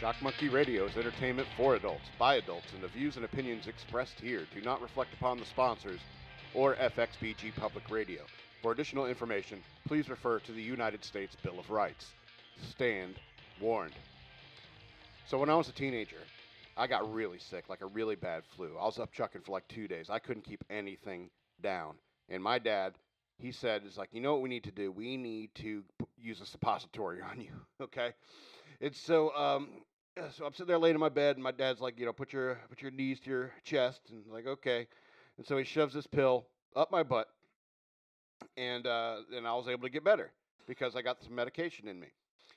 [0.00, 4.18] Shock Monkey Radio is entertainment for adults, by adults, and the views and opinions expressed
[4.18, 6.00] here do not reflect upon the sponsors
[6.54, 8.22] or FXBG Public Radio.
[8.62, 12.12] For additional information, please refer to the United States Bill of Rights.
[12.70, 13.16] Stand
[13.60, 13.92] warned.
[15.26, 16.22] So, when I was a teenager,
[16.78, 18.78] I got really sick, like a really bad flu.
[18.80, 20.08] I was up chucking for like two days.
[20.08, 21.28] I couldn't keep anything
[21.62, 21.96] down.
[22.30, 22.94] And my dad,
[23.36, 24.90] he said, is like, you know what we need to do?
[24.90, 25.82] We need to
[26.18, 28.14] use a suppository on you, okay?
[28.80, 29.68] And so, um,
[30.30, 32.32] so I'm sitting there laying in my bed, and my dad's like, you know, put
[32.32, 34.86] your put your knees to your chest, and like, okay.
[35.38, 36.46] And so he shoves this pill
[36.76, 37.28] up my butt,
[38.56, 40.32] and uh, and I was able to get better
[40.66, 42.08] because I got some medication in me,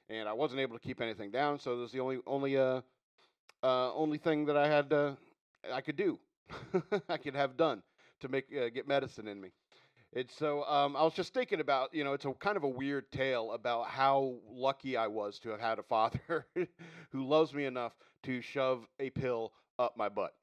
[0.10, 1.60] and I wasn't able to keep anything down.
[1.60, 2.82] So this was the only only uh,
[3.64, 5.14] uh only thing that I had uh,
[5.72, 6.20] I could do,
[7.10, 7.84] I could have done
[8.22, 9.50] to make uh, get medicine in me.
[10.16, 12.68] And so um, I was just thinking about, you know, it's a kind of a
[12.70, 16.46] weird tale about how lucky I was to have had a father
[17.12, 20.34] who loves me enough to shove a pill up my butt.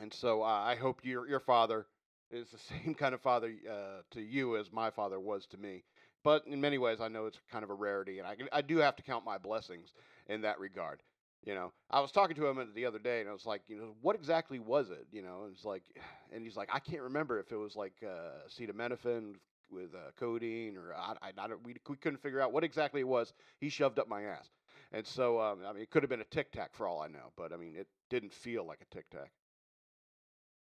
[0.00, 1.86] And so uh, I hope your your father
[2.30, 5.84] is the same kind of father uh, to you as my father was to me.
[6.24, 8.78] But in many ways, I know it's kind of a rarity, and I I do
[8.78, 9.92] have to count my blessings
[10.26, 11.02] in that regard.
[11.44, 13.76] You know, I was talking to him the other day, and I was like, you
[13.76, 15.06] know, what exactly was it?
[15.12, 15.82] You know, and it's like,
[16.32, 19.34] and he's like, I can't remember if it was like uh, acetaminophen
[19.70, 23.08] with uh, codeine, or I, I, I we, we couldn't figure out what exactly it
[23.08, 23.34] was.
[23.60, 24.48] He shoved up my ass,
[24.92, 27.08] and so um, I mean, it could have been a Tic Tac for all I
[27.08, 29.30] know, but I mean, it didn't feel like a Tic Tac.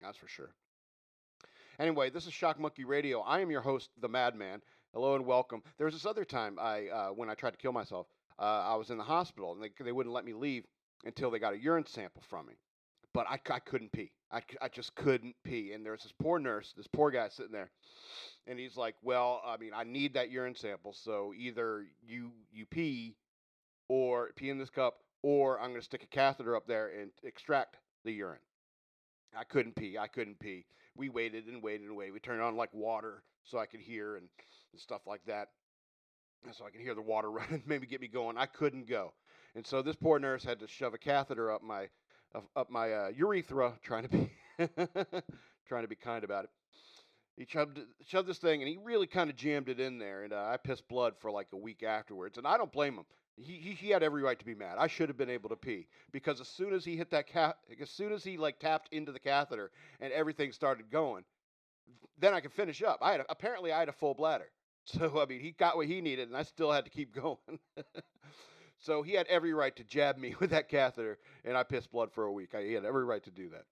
[0.01, 0.51] That's for sure.
[1.79, 3.21] Anyway, this is Shock Monkey Radio.
[3.21, 4.63] I am your host, the Madman.
[4.95, 5.63] Hello and welcome.
[5.79, 8.07] There was this other time I, uh, when I tried to kill myself,
[8.41, 10.65] Uh, I was in the hospital and they, they wouldn't let me leave
[11.05, 12.55] until they got a urine sample from me.
[13.13, 14.13] But I, I couldn't pee.
[14.33, 15.73] I, I just couldn't pee.
[15.73, 17.71] And there's this poor nurse, this poor guy sitting there,
[18.47, 22.67] and he's like, "Well, I mean, I need that urine sample, so either you you
[22.67, 23.17] pee,
[23.89, 27.11] or pee in this cup, or I'm going to stick a catheter up there and
[27.25, 28.39] extract the urine."
[29.37, 29.99] I couldn't pee.
[29.99, 30.67] I couldn't pee.
[30.97, 32.13] We waited and waited and waited.
[32.13, 34.29] We turned on like water so I could hear and,
[34.73, 35.49] and stuff like that.
[36.53, 38.37] So I could hear the water running, maybe get me going.
[38.37, 39.13] I couldn't go.
[39.55, 41.89] And so this poor nurse had to shove a catheter up my
[42.55, 44.31] up my uh, urethra, trying to be
[45.67, 46.51] trying to be kind about it.
[47.37, 50.33] He shoved shoved this thing, and he really kind of jammed it in there, and
[50.33, 52.39] uh, I pissed blood for like a week afterwards.
[52.39, 53.05] And I don't blame him.
[53.37, 54.77] He, he he had every right to be mad.
[54.79, 57.57] I should have been able to pee because as soon as he hit that cat,
[57.81, 61.25] as soon as he like tapped into the catheter and everything started going,
[62.19, 62.99] then I could finish up.
[63.01, 64.51] I had a, apparently I had a full bladder,
[64.93, 67.59] so I mean he got what he needed, and I still had to keep going.
[68.81, 72.11] So he had every right to jab me with that catheter, and I pissed blood
[72.13, 72.55] for a week.
[72.55, 73.65] I, he had every right to do that.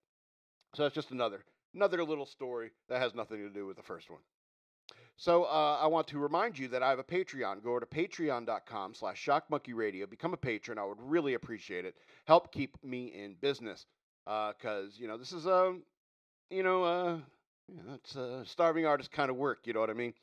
[0.75, 1.43] So that's just another
[1.73, 4.21] another little story that has nothing to do with the first one.
[5.17, 7.61] So uh, I want to remind you that I have a Patreon.
[7.61, 10.09] Go to patreon.com slash shockmonkeyradio.
[10.09, 10.77] Become a patron.
[10.77, 11.95] I would really appreciate it.
[12.25, 13.85] Help keep me in business.
[14.25, 15.75] Because, uh, you know, this is, a,
[16.49, 17.17] you know, uh,
[17.75, 19.59] you know, a starving artist kind of work.
[19.65, 20.13] You know what I mean?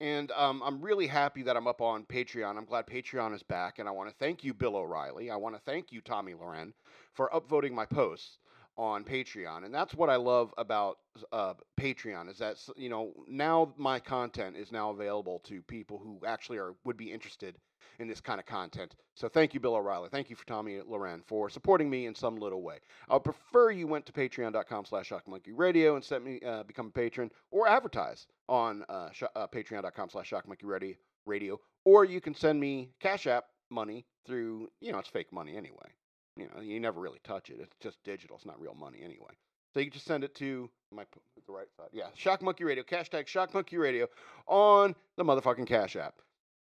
[0.00, 2.56] And um, I'm really happy that I'm up on Patreon.
[2.56, 3.78] I'm glad Patreon is back.
[3.78, 5.30] And I want to thank you, Bill O'Reilly.
[5.30, 6.72] I want to thank you, Tommy Loren,
[7.14, 8.38] for upvoting my posts
[8.76, 9.64] on Patreon.
[9.64, 10.98] And that's what I love about
[11.30, 16.20] uh, Patreon is that, you know, now my content is now available to people who
[16.26, 17.56] actually are would be interested
[17.98, 18.94] in this kind of content.
[19.14, 20.08] So thank you, Bill O'Reilly.
[20.10, 22.78] Thank you for Tommy Loren for supporting me in some little way.
[23.08, 26.90] I would prefer you went to patreon.com slash shockmonkeyradio and sent me uh, become a
[26.90, 31.56] patron or advertise on uh, sh- uh, patreon.com slash shockmonkeyradio.
[31.84, 35.90] Or you can send me Cash App money through, you know, it's fake money anyway.
[36.36, 37.58] You know, you never really touch it.
[37.60, 38.36] It's just digital.
[38.36, 39.32] It's not real money anyway.
[39.74, 41.04] So you can just send it to my
[41.46, 41.88] the right side.
[41.92, 42.84] Yeah, Shock Monkey Radio.
[42.84, 44.06] Hashtag Shock Monkey Radio
[44.46, 46.14] on the motherfucking Cash App.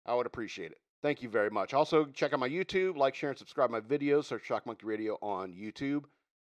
[0.06, 0.78] I would appreciate it.
[1.06, 1.76] Thank you very much.
[1.76, 4.24] Also, check out my YouTube, like, share, and subscribe my videos.
[4.24, 6.06] Search Shock Monkey Radio on YouTube.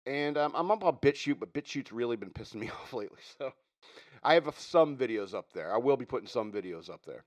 [0.05, 3.19] And um, I'm up on BitChute, but BitChute's really been pissing me off lately.
[3.37, 3.51] So
[4.23, 5.73] I have some videos up there.
[5.73, 7.25] I will be putting some videos up there.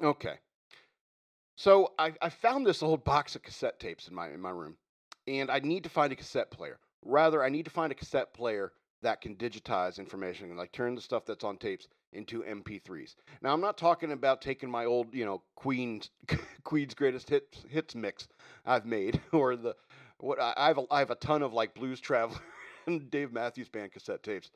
[0.00, 0.34] Okay.
[1.56, 4.76] So I, I found this old box of cassette tapes in my in my room,
[5.26, 6.78] and I need to find a cassette player.
[7.04, 8.70] Rather, I need to find a cassette player
[9.02, 13.14] that can digitize information and like turn the stuff that's on tapes into MP3s.
[13.42, 16.10] Now, I'm not talking about taking my old, you know, Queen's
[16.64, 18.28] Queen's greatest hits hits mix
[18.66, 19.76] I've made, or the
[20.18, 22.40] what I have a, I have a ton of like Blues Traveler
[22.86, 24.50] and Dave Matthews Band cassette tapes.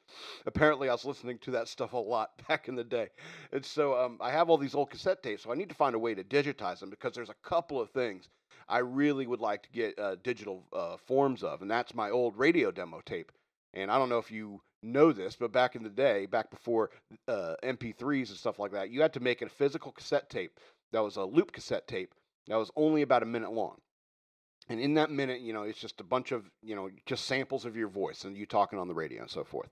[0.46, 3.08] Apparently, I was listening to that stuff a lot back in the day,
[3.52, 5.42] and so um, I have all these old cassette tapes.
[5.42, 7.90] So I need to find a way to digitize them because there's a couple of
[7.90, 8.28] things
[8.68, 12.36] I really would like to get uh, digital uh, forms of, and that's my old
[12.36, 13.32] radio demo tape.
[13.74, 16.90] And I don't know if you know this, but back in the day, back before
[17.28, 20.58] uh, MP3s and stuff like that, you had to make a physical cassette tape
[20.92, 22.14] that was a loop cassette tape
[22.48, 23.80] that was only about a minute long.
[24.68, 27.64] And in that minute, you know, it's just a bunch of, you know, just samples
[27.64, 29.70] of your voice and you talking on the radio and so forth.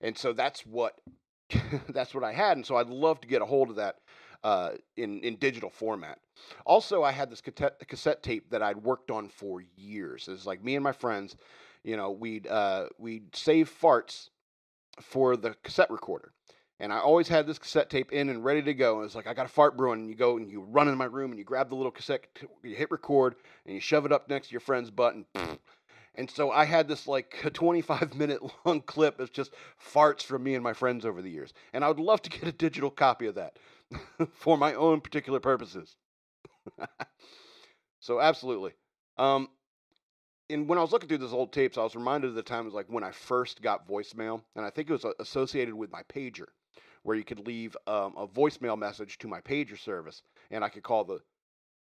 [0.00, 1.00] And so that's what
[1.88, 2.56] that's what I had.
[2.56, 3.96] And so I'd love to get a hold of that
[4.44, 6.18] uh, in in digital format.
[6.66, 10.28] Also, I had this cassette, tape that I'd worked on for years.
[10.30, 11.36] It's like me and my friends,
[11.82, 14.28] you know, we'd uh, we'd save farts
[15.00, 16.32] for the cassette recorder.
[16.78, 18.96] And I always had this cassette tape in and ready to go.
[18.96, 20.00] And it's like, I got a fart brewing.
[20.00, 22.26] And you go and you run in my room and you grab the little cassette,
[22.62, 23.34] you hit record,
[23.64, 25.14] and you shove it up next to your friend's butt.
[25.14, 25.58] And,
[26.16, 29.52] and so I had this like a 25 minute long clip of just
[29.82, 31.54] farts from me and my friends over the years.
[31.72, 33.58] And I would love to get a digital copy of that
[34.32, 35.96] for my own particular purposes.
[38.00, 38.72] so, absolutely.
[39.16, 39.48] Um,
[40.48, 42.72] and when I was looking through those old tapes, I was reminded of the times
[42.72, 46.46] like when I first got voicemail, and I think it was associated with my pager,
[47.02, 50.82] where you could leave um, a voicemail message to my pager service, and I could
[50.82, 51.20] call the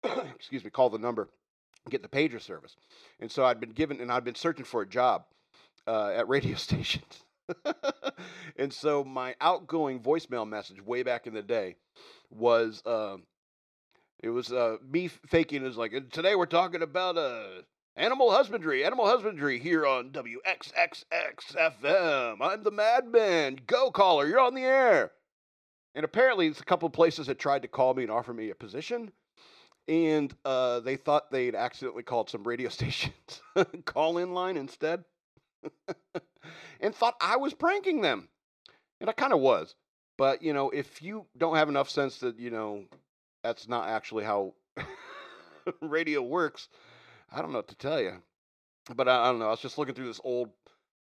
[0.35, 1.29] excuse me call the number,
[1.91, 2.77] get the pager service.
[3.21, 5.25] And so I'd been given, and I'd been searching for a job
[5.87, 7.25] uh, at radio stations.
[8.57, 11.77] and so my outgoing voicemail message way back in the day
[12.31, 13.19] was uh,
[14.21, 17.61] it was uh, me faking as like today we're talking about uh,
[17.97, 21.55] Animal husbandry, animal husbandry here on WXXX
[22.41, 23.61] I'm the madman.
[23.69, 25.13] Go caller, you're on the air.
[25.95, 28.55] And apparently, it's a couple places that tried to call me and offer me a
[28.57, 29.13] position.
[29.87, 33.43] And uh, they thought they'd accidentally called some radio stations
[33.85, 35.05] call in line instead.
[36.81, 38.29] and thought I was pranking them.
[39.01, 39.77] And I kind of was.
[40.19, 42.85] But, you know, if you don't have enough sense that, you know,
[43.45, 44.55] that's not actually how
[45.81, 46.69] radio works,
[47.35, 48.23] I don't know what to tell you,
[48.95, 49.49] but I, I don't know.
[49.49, 50.51] I was just looking through this old,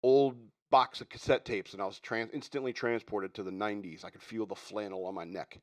[0.05, 0.37] old
[0.71, 4.05] box of cassette tapes, and I was trans- instantly transported to the '90s.
[4.05, 5.59] I could feel the flannel on my neck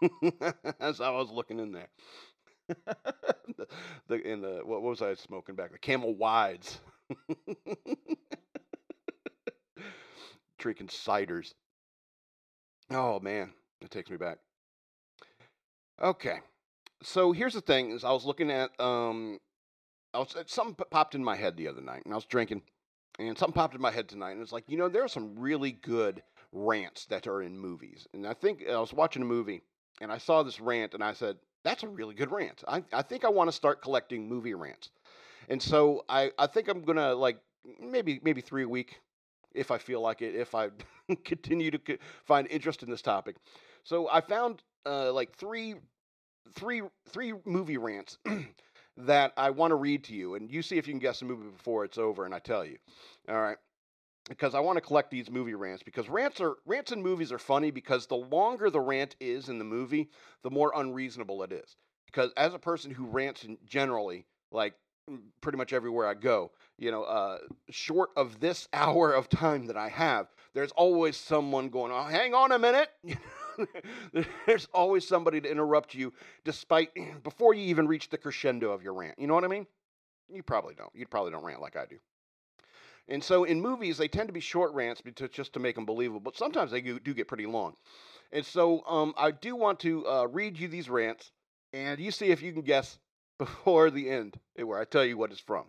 [0.80, 1.88] as I was looking in there.
[2.68, 3.66] the,
[4.06, 5.72] the in the what, what was I smoking back?
[5.72, 6.78] The Camel Wides,
[10.58, 11.54] drinking ciders.
[12.90, 13.50] Oh man,
[13.80, 14.38] it takes me back.
[16.00, 16.38] Okay,
[17.02, 19.40] so here's the thing: is I was looking at um,
[20.14, 22.62] I was uh, something popped in my head the other night, and I was drinking,
[23.18, 25.34] and something popped in my head tonight, and it's like you know there are some
[25.36, 26.22] really good
[26.52, 29.62] rants that are in movies, and I think I was watching a movie,
[30.00, 32.62] and I saw this rant, and I said that's a really good rant.
[32.68, 34.90] I I think I want to start collecting movie rants,
[35.48, 37.38] and so I I think I'm gonna like
[37.80, 39.00] maybe maybe three a week
[39.52, 40.70] if I feel like it, if I
[41.24, 43.36] continue to find interest in this topic.
[43.84, 45.76] So I found uh, like three,
[46.54, 48.18] three, three movie rants
[48.96, 51.26] that I want to read to you, and you see if you can guess the
[51.26, 52.78] movie before it's over, and I tell you.
[53.28, 53.56] All right.
[54.28, 57.38] Because I want to collect these movie rants because rants are rants in movies are
[57.38, 60.08] funny because the longer the rant is in the movie,
[60.42, 61.76] the more unreasonable it is.
[62.06, 64.74] Because as a person who rants generally, like
[65.10, 67.38] mm, pretty much everywhere I go, you know, uh,
[67.68, 72.32] short of this hour of time that I have, there's always someone going, "Oh, hang
[72.32, 72.88] on a minute."
[74.46, 76.12] There's always somebody to interrupt you,
[76.44, 76.90] despite
[77.22, 79.18] before you even reach the crescendo of your rant.
[79.18, 79.66] You know what I mean?
[80.32, 80.90] You probably don't.
[80.94, 81.96] You probably don't rant like I do.
[83.08, 86.20] And so in movies, they tend to be short rants just to make them believable,
[86.20, 87.74] but sometimes they do get pretty long.
[88.32, 91.30] And so um, I do want to uh, read you these rants,
[91.72, 92.98] and you see if you can guess
[93.38, 95.64] before the end where I tell you what it's from.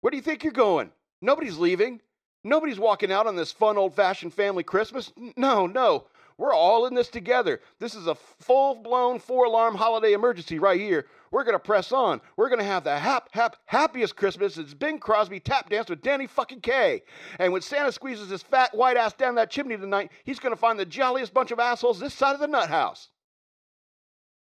[0.00, 0.92] Where do you think you're going?
[1.20, 2.00] Nobody's leaving.
[2.46, 5.12] Nobody's walking out on this fun old fashioned family Christmas.
[5.36, 6.06] No, no.
[6.38, 7.60] We're all in this together.
[7.80, 11.06] This is a full blown four alarm holiday emergency right here.
[11.32, 12.20] We're going to press on.
[12.36, 16.02] We're going to have the hap, hap, happiest Christmas since Bing Crosby tap danced with
[16.02, 17.02] Danny fucking Kaye.
[17.40, 20.60] And when Santa squeezes his fat white ass down that chimney tonight, he's going to
[20.60, 23.08] find the jolliest bunch of assholes this side of the nut house.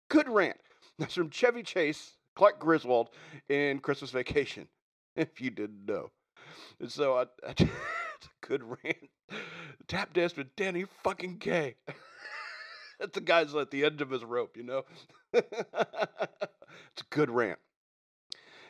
[0.08, 0.58] Good rant.
[0.98, 3.10] That's from Chevy Chase, Clark Griswold
[3.48, 4.66] in Christmas Vacation,
[5.16, 6.10] if you didn't know.
[6.80, 9.10] And so I, I it's a good rant.
[9.88, 11.76] Tap dance with Danny fucking Kaye.
[12.98, 14.82] That's the guy's at the end of his rope, you know.
[15.32, 17.58] it's a good rant.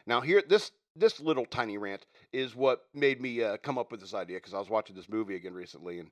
[0.06, 4.00] Now here, this this little tiny rant is what made me uh, come up with
[4.00, 6.10] this idea because I was watching this movie again recently, and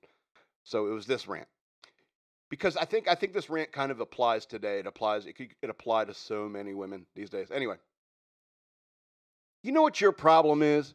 [0.64, 1.48] so it was this rant.
[2.50, 4.78] Because I think I think this rant kind of applies today.
[4.78, 5.26] It applies.
[5.26, 7.50] It could it apply to so many women these days.
[7.50, 7.76] Anyway,
[9.62, 10.94] you know what your problem is?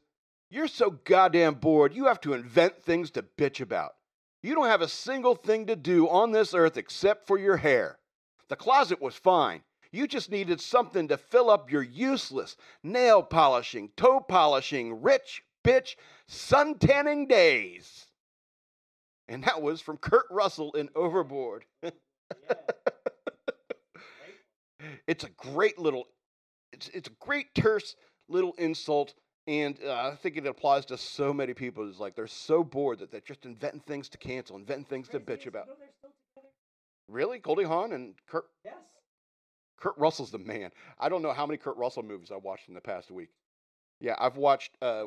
[0.49, 3.93] You're so goddamn bored, you have to invent things to bitch about.
[4.41, 7.99] You don't have a single thing to do on this earth except for your hair.
[8.47, 9.63] The closet was fine.
[9.91, 15.95] You just needed something to fill up your useless nail polishing, toe polishing, rich bitch
[16.27, 18.05] sun tanning days.
[19.27, 21.65] And that was from Kurt Russell in Overboard.
[25.07, 26.07] it's a great little
[26.71, 27.95] it's it's a great terse
[28.29, 29.13] little insult,
[29.47, 31.87] and uh, I think it applies to so many people.
[31.89, 35.19] It's like they're so bored that they're just inventing things to cancel, inventing things to
[35.19, 35.67] bitch about.
[37.07, 38.75] Really, Goldie Hawn and Kurt Yes.
[39.77, 40.71] Kurt Russell's the man.
[40.99, 43.29] I don't know how many Kurt Russell movies I watched in the past week.
[44.01, 45.05] Yeah, I've watched uh,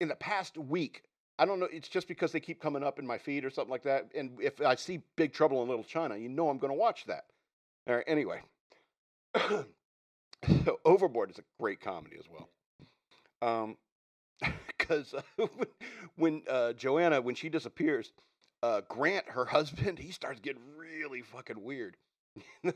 [0.00, 1.02] in the past week.
[1.38, 1.68] I don't know.
[1.70, 4.10] It's just because they keep coming up in my feed or something like that.
[4.14, 7.04] And if I see Big Trouble in Little China, you know I'm going to watch
[7.06, 7.24] that.
[7.86, 8.04] All right.
[8.06, 8.40] Anyway,
[10.84, 12.48] Overboard is a great comedy as well.
[13.42, 13.76] Um,
[14.78, 15.14] because
[16.16, 18.12] when uh, Joanna, when she disappears,
[18.62, 21.96] uh, Grant, her husband, he starts getting really fucking weird.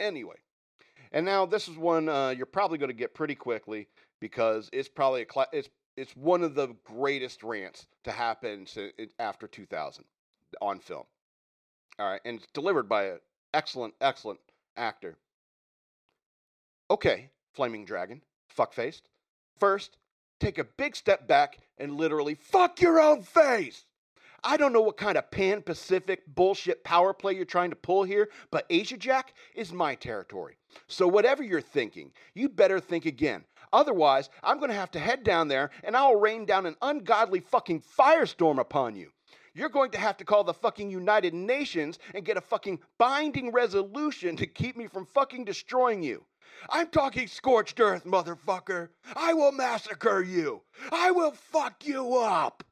[0.00, 0.36] anyway,
[1.12, 3.88] and now this is one uh, you're probably going to get pretty quickly
[4.20, 8.90] because it's probably a cla- it's it's one of the greatest rants to happen to,
[9.18, 10.04] after 2000
[10.60, 11.04] on film.
[11.98, 13.18] All right, and it's delivered by an
[13.52, 14.40] excellent, excellent
[14.76, 15.16] actor.
[16.90, 18.20] Okay, Flaming Dragon,
[18.56, 19.02] fuckfaced.
[19.58, 19.96] First,
[20.40, 23.84] take a big step back and literally fuck your own face.
[24.46, 28.02] I don't know what kind of pan Pacific bullshit power play you're trying to pull
[28.02, 30.58] here, but Asia Jack is my territory.
[30.86, 33.44] So, whatever you're thinking, you better think again.
[33.72, 37.40] Otherwise, I'm going to have to head down there and I'll rain down an ungodly
[37.40, 39.12] fucking firestorm upon you.
[39.54, 43.52] You're going to have to call the fucking United Nations and get a fucking binding
[43.52, 46.24] resolution to keep me from fucking destroying you.
[46.70, 48.88] I'm talking scorched earth, motherfucker.
[49.16, 50.62] I will massacre you.
[50.90, 52.64] I will fuck you up.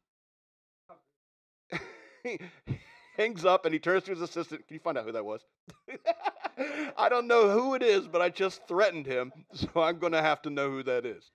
[2.23, 2.38] he
[3.17, 4.67] hangs up and he turns to his assistant.
[4.67, 5.43] Can you find out who that was?
[6.97, 10.23] I don't know who it is, but I just threatened him, so I'm going to
[10.23, 11.31] have to know who that is.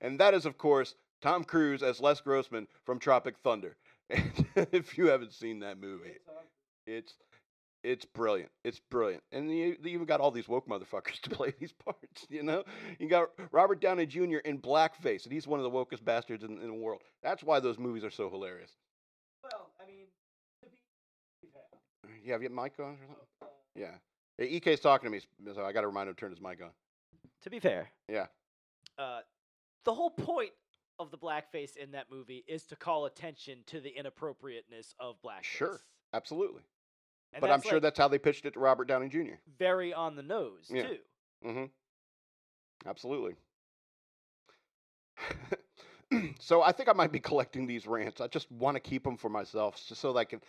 [0.00, 3.76] And that is, of course, Tom Cruise as Les Grossman from Tropic Thunder.
[4.10, 6.18] And if you haven't seen that movie,
[6.86, 7.14] it's
[7.82, 8.50] it's brilliant.
[8.64, 9.22] It's brilliant.
[9.32, 12.64] And you, you even got all these woke motherfuckers to play these parts, you know?
[12.98, 14.38] You got Robert Downey Jr.
[14.44, 17.02] in blackface, and he's one of the wokest bastards in, in the world.
[17.22, 18.70] That's why those movies are so hilarious.
[19.42, 20.06] Well, I mean,
[20.62, 20.68] to
[21.42, 22.96] be fair, You have your mic on or
[23.40, 23.54] something?
[23.74, 23.94] Yeah.
[24.38, 25.20] Hey, EK's talking to me,
[25.54, 26.70] so I got to remind him to turn his mic on.
[27.42, 28.26] to be fair, Yeah.
[28.98, 29.20] uh,
[29.84, 30.50] the whole point
[30.98, 35.42] of the blackface in that movie is to call attention to the inappropriateness of blackface.
[35.42, 35.80] Sure.
[36.14, 36.62] Absolutely.
[37.32, 39.34] And but I'm sure like, that's how they pitched it to Robert Downey Jr.
[39.58, 40.82] very on the nose Yeah.
[40.82, 40.96] too.
[41.46, 41.64] Mm-hmm.
[42.88, 43.34] Absolutely.
[46.40, 48.20] so I think I might be collecting these rants.
[48.20, 50.40] I just want to keep them for myself, just so that I can,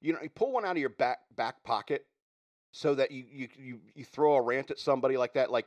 [0.00, 2.06] you know, you pull one out of your back back pocket,
[2.72, 5.66] so that you you you, you throw a rant at somebody like that, like.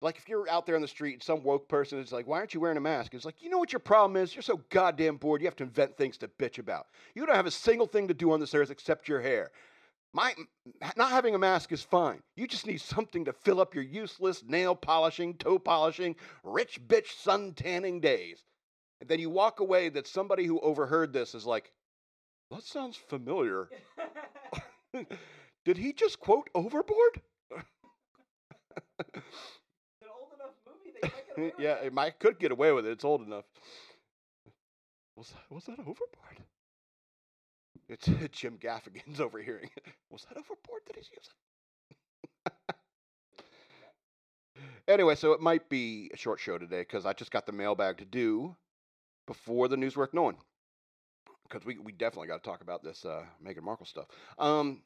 [0.00, 2.38] Like if you're out there on the street, and some woke person is like, "Why
[2.38, 4.32] aren't you wearing a mask?" It's like, you know what your problem is?
[4.32, 5.40] You're so goddamn bored.
[5.40, 6.86] You have to invent things to bitch about.
[7.16, 9.50] You don't have a single thing to do on this earth except your hair.
[10.12, 10.34] My
[10.96, 12.22] not having a mask is fine.
[12.34, 17.12] You just need something to fill up your useless nail polishing, toe polishing, rich bitch
[17.20, 18.42] sun tanning days.
[19.00, 21.72] And then you walk away that somebody who overheard this is like,
[22.50, 23.68] that sounds familiar.
[25.64, 27.20] Did he just quote overboard?
[27.52, 27.62] An
[30.08, 31.86] old enough movie that you might get away with yeah, it.
[31.86, 32.92] it might could get away with it.
[32.92, 33.44] It's old enough.
[35.16, 36.42] Was that, was that overboard?
[37.90, 39.70] It's Jim Gaffigan's overhearing.
[40.10, 41.32] Was that overboard that he's using?
[44.88, 47.98] anyway, so it might be a short show today because I just got the mailbag
[47.98, 48.54] to do
[49.26, 50.36] before the news worth knowing.
[51.48, 54.06] Because we, we definitely got to talk about this uh, Meghan Markle stuff.
[54.38, 54.82] Um,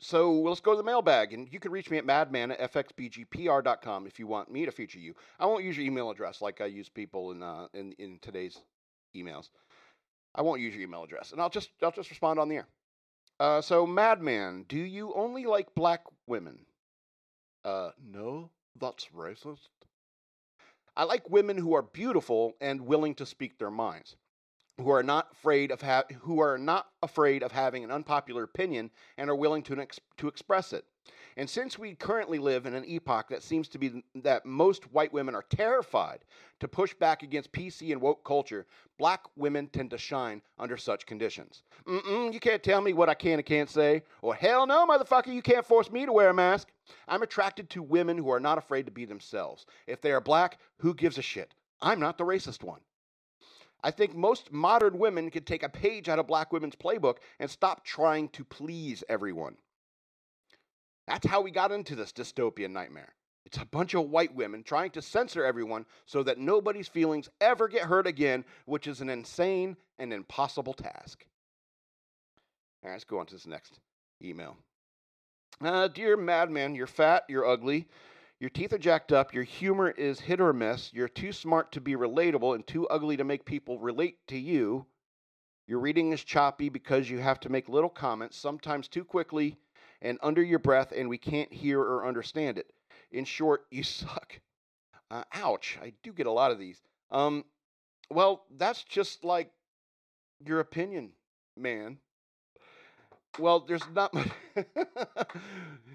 [0.00, 4.06] so let's go to the mailbag, and you can reach me at madman at fxbgpr.com
[4.06, 5.14] if you want me to feature you.
[5.38, 8.56] I won't use your email address like I use people in uh, in, in today's
[9.14, 9.48] emails.
[10.34, 12.68] I won't use your email address, and I'll just I'll just respond on the air.
[13.40, 16.58] Uh, so, Madman, do you only like black women?
[17.64, 19.68] Uh, no, that's racist.
[20.96, 24.16] I like women who are beautiful and willing to speak their minds,
[24.78, 28.90] who are not afraid of ha- who are not afraid of having an unpopular opinion
[29.16, 30.84] and are willing to ex- to express it.
[31.38, 35.12] And since we currently live in an epoch that seems to be that most white
[35.12, 36.24] women are terrified
[36.58, 38.66] to push back against PC and woke culture,
[38.98, 41.62] black women tend to shine under such conditions.
[41.86, 44.02] Mm-mm, you can't tell me what I can and can't say.
[44.20, 46.72] Or hell no, motherfucker, you can't force me to wear a mask.
[47.06, 49.64] I'm attracted to women who are not afraid to be themselves.
[49.86, 51.54] If they are black, who gives a shit?
[51.80, 52.80] I'm not the racist one.
[53.84, 57.48] I think most modern women could take a page out of black women's playbook and
[57.48, 59.56] stop trying to please everyone.
[61.08, 63.14] That's how we got into this dystopian nightmare.
[63.46, 67.66] It's a bunch of white women trying to censor everyone so that nobody's feelings ever
[67.66, 71.24] get hurt again, which is an insane and impossible task.
[72.82, 73.80] All right, let's go on to this next
[74.22, 74.58] email.
[75.62, 77.88] Uh, dear madman, you're fat, you're ugly,
[78.38, 81.80] your teeth are jacked up, your humor is hit or miss, you're too smart to
[81.80, 84.84] be relatable and too ugly to make people relate to you.
[85.66, 89.56] Your reading is choppy because you have to make little comments, sometimes too quickly
[90.02, 92.72] and under your breath, and we can't hear or understand it.
[93.10, 94.40] In short, you suck.
[95.10, 96.80] Uh, ouch, I do get a lot of these.
[97.10, 97.44] Um,
[98.10, 99.50] well, that's just like
[100.44, 101.10] your opinion,
[101.56, 101.98] man.
[103.38, 104.28] Well, there's not much.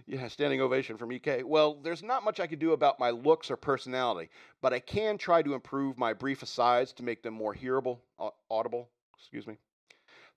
[0.08, 1.42] yeah, standing ovation from UK.
[1.44, 4.30] Well, there's not much I can do about my looks or personality,
[4.62, 8.00] but I can try to improve my brief asides to make them more hearable,
[8.50, 8.90] audible.
[9.18, 9.58] Excuse me.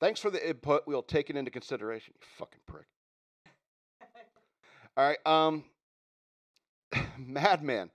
[0.01, 0.83] Thanks for the input.
[0.87, 2.15] We'll take it into consideration.
[2.21, 2.87] You fucking prick.
[4.97, 5.27] All right.
[5.27, 5.65] Um,
[7.19, 7.91] Madman.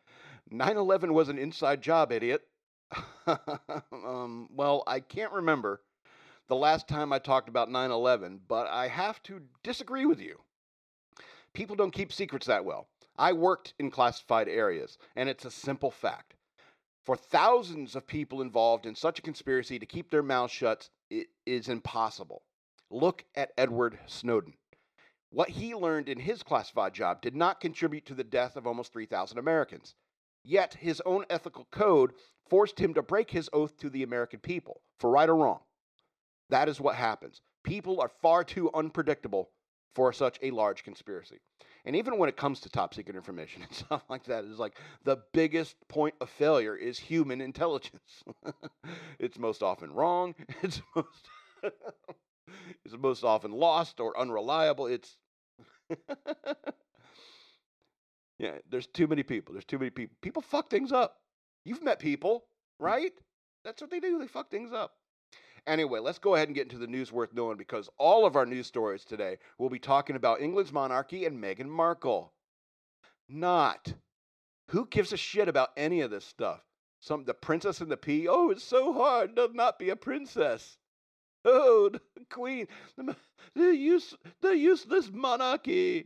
[0.50, 2.41] 9 11 was an inside job, idiot.
[3.91, 5.81] um, well, I can't remember
[6.48, 10.39] the last time I talked about 9 11, but I have to disagree with you.
[11.53, 12.88] People don't keep secrets that well.
[13.17, 16.36] I worked in classified areas, and it's a simple fact.
[17.05, 21.27] For thousands of people involved in such a conspiracy to keep their mouths shut, it
[21.46, 22.43] is impossible.
[22.89, 24.53] Look at Edward Snowden.
[25.32, 28.92] What he learned in his classified job did not contribute to the death of almost
[28.92, 29.96] 3,000 Americans.
[30.44, 32.12] Yet his own ethical code
[32.50, 35.62] forced him to break his oath to the American people, for right or wrong.
[36.50, 37.40] That is what happens.
[37.64, 39.52] People are far too unpredictable
[39.96, 41.40] for such a large conspiracy.
[41.86, 44.78] And even when it comes to top secret information and stuff like that, it's like
[45.06, 48.24] the biggest point of failure is human intelligence.
[49.20, 50.36] it's most often wrong.
[50.62, 51.30] It's most
[52.84, 54.88] it's most often lost or unreliable.
[54.88, 55.16] It's
[58.40, 59.54] yeah, there's too many people.
[59.54, 60.16] There's too many people.
[60.22, 61.18] People fuck things up.
[61.64, 62.46] You've met people,
[62.82, 62.86] mm.
[62.86, 63.12] right?
[63.64, 64.20] That's what they do.
[64.20, 64.96] They fuck things up.
[65.68, 68.48] Anyway, let's go ahead and get into the news worth knowing because all of our
[68.48, 72.34] news stories today will be talking about England's monarchy and Meghan Markle.
[73.30, 73.94] Not.
[74.70, 76.62] Who gives a shit about any of this stuff?
[77.00, 78.27] Some the princess and the pea.
[78.27, 80.77] Oh, it's so hard to not be a princess.
[81.44, 83.16] Oh, the queen, the,
[83.56, 86.06] the, use, the useless monarchy.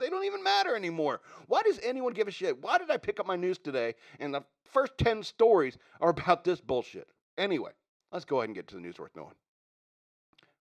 [0.00, 1.20] they don't even matter anymore.
[1.46, 2.60] Why does anyone give a shit?
[2.62, 6.44] Why did I pick up my news today and the first 10 stories are about
[6.44, 7.08] this bullshit?
[7.38, 7.70] Anyway,
[8.12, 9.34] let's go ahead and get to the news worth knowing.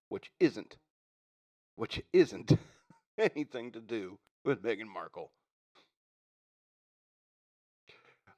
[0.10, 0.78] Which isn't,
[1.76, 2.58] which isn't
[3.17, 5.32] anything to do with Meghan Markle.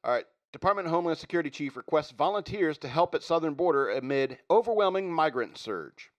[0.04, 4.38] All right, Department of Homeland Security chief requests volunteers to help at southern border amid
[4.50, 6.12] overwhelming migrant surge.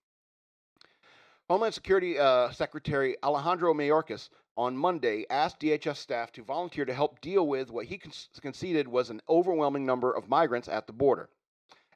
[1.51, 7.21] Homeland Security uh, Secretary Alejandro Mayorkas on Monday asked DHS staff to volunteer to help
[7.21, 11.29] deal with what he con- conceded was an overwhelming number of migrants at the border,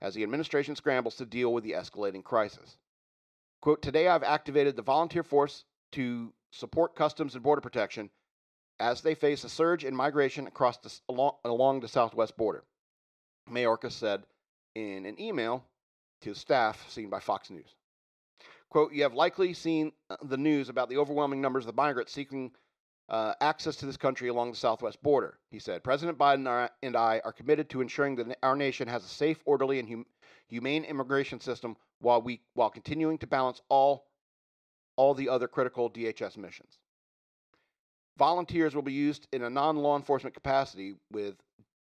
[0.02, 2.76] as the administration scrambles to deal with the escalating crisis.
[3.62, 8.10] Quote, Today I've activated the volunteer force to support Customs and Border Protection
[8.78, 12.64] as they face a surge in migration across the, along, along the southwest border.
[13.50, 14.22] Mayorkas said
[14.74, 15.64] in an email
[16.22, 17.74] to staff seen by Fox News.
[18.68, 22.12] Quote, You have likely seen uh, the news about the overwhelming numbers of the migrants
[22.12, 22.52] seeking
[23.08, 25.84] uh, access to this country along the southwest border, he said.
[25.84, 29.78] President Biden and I are committed to ensuring that our nation has a safe, orderly,
[29.78, 30.06] and hum-
[30.48, 34.06] humane immigration system while, we, while continuing to balance all,
[34.96, 36.78] all the other critical DHS missions.
[38.18, 41.34] Volunteers will be used in a non law enforcement capacity with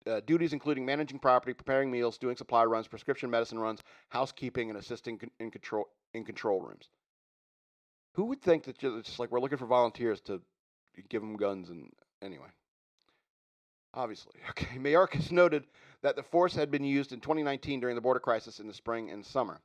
[0.07, 4.77] uh, duties including managing property, preparing meals, doing supply runs, prescription medicine runs, housekeeping, and
[4.77, 6.89] assisting in control in control rooms.
[8.13, 10.41] Who would think that it's just like we're looking for volunteers to
[11.09, 11.89] give them guns and
[12.21, 12.47] anyway?
[13.93, 14.77] Obviously, okay.
[14.77, 15.65] Mayorkas noted
[16.01, 19.09] that the force had been used in 2019 during the border crisis in the spring
[19.09, 19.59] and summer.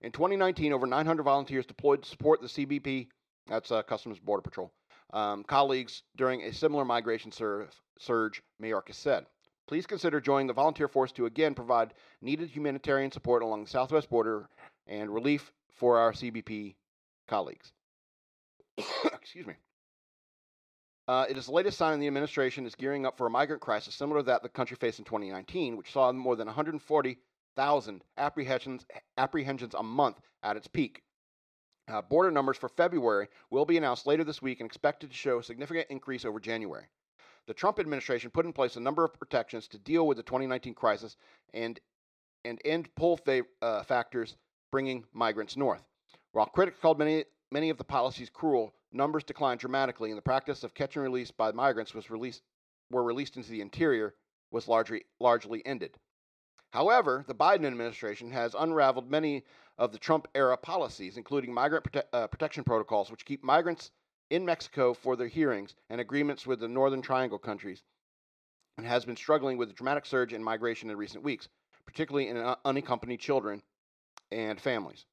[0.00, 3.08] In 2019, over 900 volunteers deployed to support the CBP,
[3.46, 4.72] that's uh, Customs Border Patrol,
[5.12, 7.68] um, colleagues during a similar migration sur-
[7.98, 9.26] surge, Mayorkas said.
[9.66, 11.92] Please consider joining the volunteer force to again provide
[12.22, 14.48] needed humanitarian support along the southwest border
[14.86, 16.74] and relief for our CBP
[17.28, 17.72] colleagues.
[19.04, 19.54] Excuse me.
[21.06, 23.94] Uh, it is the latest sign the administration is gearing up for a migrant crisis
[23.94, 29.74] similar to that the country faced in 2019, which saw more than 140,000 apprehensions, apprehensions
[29.74, 31.02] a month at its peak.
[31.88, 35.38] Uh, border numbers for February will be announced later this week and expected to show
[35.38, 36.84] a significant increase over January.
[37.46, 40.74] The Trump administration put in place a number of protections to deal with the 2019
[40.74, 41.16] crisis
[41.54, 41.80] and
[42.44, 44.36] and end pull fa- uh, factors
[44.70, 45.82] bringing migrants north.
[46.32, 50.62] While critics called many many of the policies cruel, numbers declined dramatically, and the practice
[50.62, 52.42] of catch and release by migrants was released
[52.90, 54.14] were released into the interior
[54.50, 55.96] was largely largely ended.
[56.70, 59.44] However, the Biden administration has unraveled many
[59.78, 63.90] of the Trump era policies, including migrant prote- uh, protection protocols, which keep migrants
[64.30, 67.82] in Mexico for their hearings and agreements with the Northern Triangle countries
[68.76, 71.48] and has been struggling with a dramatic surge in migration in recent weeks,
[71.86, 73.62] particularly in uh, unaccompanied children
[74.30, 75.04] and families.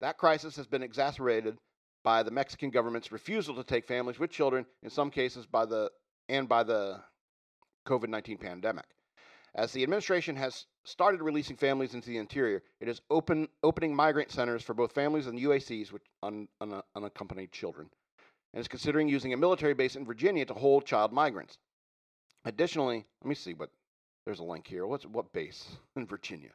[0.00, 1.58] That crisis has been exacerbated
[2.04, 5.90] by the Mexican government's refusal to take families with children, in some cases by the
[6.28, 7.00] and by the
[7.86, 8.84] COVID-19 pandemic.
[9.58, 14.30] As the administration has started releasing families into the interior, it is open, opening migrant
[14.30, 17.90] centers for both families and UACs with un, un, unaccompanied children,
[18.54, 21.58] and is considering using a military base in Virginia to hold child migrants.
[22.44, 23.70] Additionally, let me see what
[24.24, 24.86] there's a link here.
[24.86, 25.66] What's what base
[25.96, 26.50] in Virginia?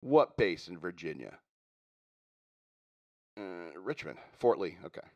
[0.00, 1.38] What base in Virginia?
[3.38, 4.76] Uh, Richmond, Fort Lee.
[4.84, 5.06] Okay.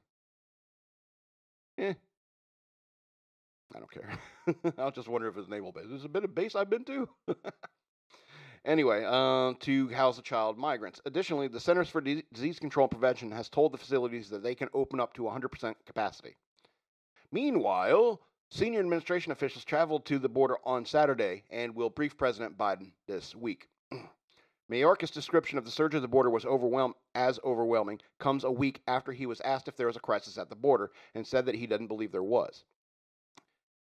[1.78, 1.94] Eh,
[3.74, 4.74] I don't care.
[4.78, 5.86] I was just wonder if it's naval base.
[5.88, 7.08] There's a bit of base I've been to.
[8.64, 11.00] anyway, uh, to house the child migrants.
[11.06, 14.68] Additionally, the Centers for Disease Control and Prevention has told the facilities that they can
[14.74, 16.36] open up to 100% capacity.
[17.30, 22.92] Meanwhile, senior administration officials traveled to the border on Saturday and will brief President Biden
[23.06, 23.68] this week.
[24.70, 28.80] Mayorkas' description of the surge of the border was overwhelm- as overwhelming comes a week
[28.86, 31.54] after he was asked if there was a crisis at the border and said that
[31.54, 32.64] he doesn't believe there was.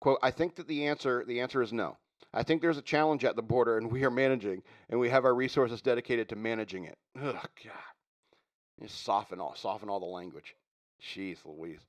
[0.00, 1.96] Quote, I think that the answer the answer is no.
[2.34, 5.24] I think there's a challenge at the border and we are managing and we have
[5.24, 6.98] our resources dedicated to managing it.
[7.20, 8.82] Ugh, God.
[8.82, 10.54] Just soften all soften all the language.
[11.02, 11.80] Jeez Louise.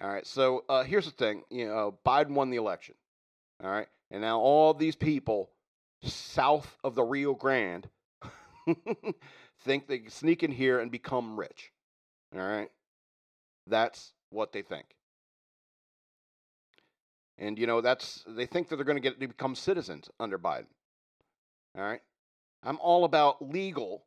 [0.00, 1.42] All right, so uh, here's the thing.
[1.50, 2.94] You know, Biden won the election.
[3.62, 5.50] All right, and now all these people
[6.02, 7.88] south of the Rio Grande
[9.64, 11.72] think they can sneak in here and become rich.
[12.34, 12.70] All right,
[13.66, 14.95] that's what they think.
[17.38, 20.38] And you know, that's they think that they're going to get to become citizens under
[20.38, 20.66] Biden.
[21.76, 22.00] All right?
[22.62, 24.04] I'm all about legal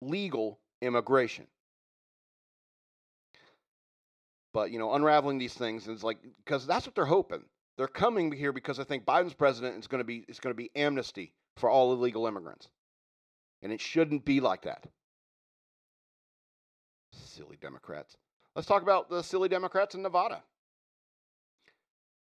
[0.00, 1.46] legal immigration.
[4.52, 7.44] But, you know, unraveling these things is like because that's what they're hoping.
[7.76, 10.56] They're coming here because I think Biden's president is going to be is going to
[10.56, 12.68] be amnesty for all illegal immigrants.
[13.62, 14.86] And it shouldn't be like that.
[17.12, 18.16] Silly Democrats.
[18.54, 20.42] Let's talk about the silly Democrats in Nevada.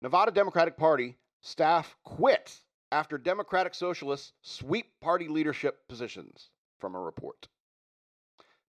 [0.03, 2.59] Nevada Democratic Party staff quit
[2.91, 7.47] after Democratic Socialists sweep party leadership positions, from a report.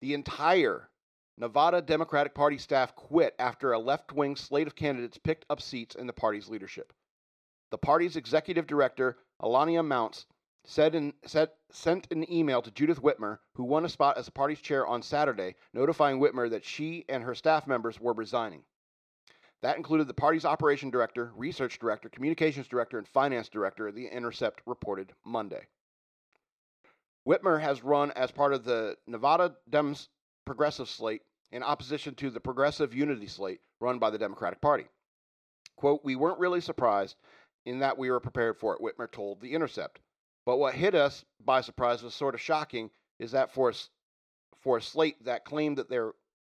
[0.00, 0.90] The entire
[1.38, 5.94] Nevada Democratic Party staff quit after a left wing slate of candidates picked up seats
[5.94, 6.92] in the party's leadership.
[7.70, 10.26] The party's executive director, Alana Mounce,
[10.64, 14.32] said in, said, sent an email to Judith Whitmer, who won a spot as the
[14.32, 18.64] party's chair on Saturday, notifying Whitmer that she and her staff members were resigning.
[19.62, 24.62] That included the party's operation director, research director, communications director, and finance director, the Intercept
[24.64, 25.66] reported Monday.
[27.28, 30.08] Whitmer has run as part of the Nevada Dems
[30.46, 34.86] progressive slate in opposition to the progressive unity slate run by the Democratic Party.
[35.76, 37.16] Quote, We weren't really surprised
[37.66, 40.00] in that we were prepared for it, Whitmer told The Intercept.
[40.46, 43.74] But what hit us by surprise was sort of shocking is that for a,
[44.62, 45.90] for a slate that claimed that,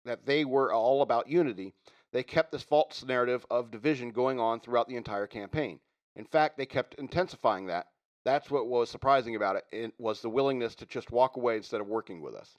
[0.06, 1.74] that they were all about unity,
[2.14, 5.80] they kept this false narrative of division going on throughout the entire campaign.
[6.16, 7.88] In fact, they kept intensifying that.
[8.24, 11.82] That's what was surprising about it, it was the willingness to just walk away instead
[11.82, 12.58] of working with us.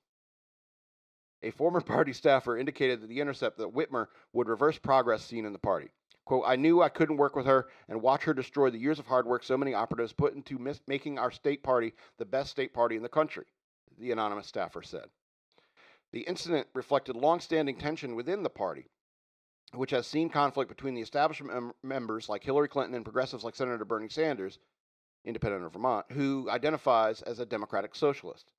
[1.43, 5.53] A former party staffer indicated to The Intercept that Whitmer would reverse progress seen in
[5.53, 5.88] the party.
[6.25, 9.07] Quote, I knew I couldn't work with her and watch her destroy the years of
[9.07, 12.75] hard work so many operatives put into mis- making our state party the best state
[12.75, 13.45] party in the country,
[13.99, 15.11] the anonymous staffer said.
[16.12, 18.87] The incident reflected long-standing tension within the party,
[19.72, 23.55] which has seen conflict between the establishment mem- members like Hillary Clinton and progressives like
[23.55, 24.59] Senator Bernie Sanders,
[25.24, 28.50] independent of Vermont, who identifies as a Democratic Socialist.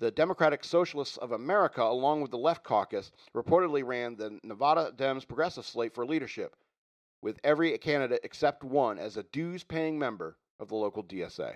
[0.00, 5.26] The Democratic Socialists of America, along with the Left Caucus, reportedly ran the Nevada Dems
[5.26, 6.54] progressive slate for leadership,
[7.20, 11.54] with every candidate except one as a dues paying member of the local DSA.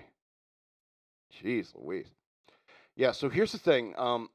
[1.33, 2.09] Jeez Louise.
[2.97, 4.29] Yeah, so here's the thing um,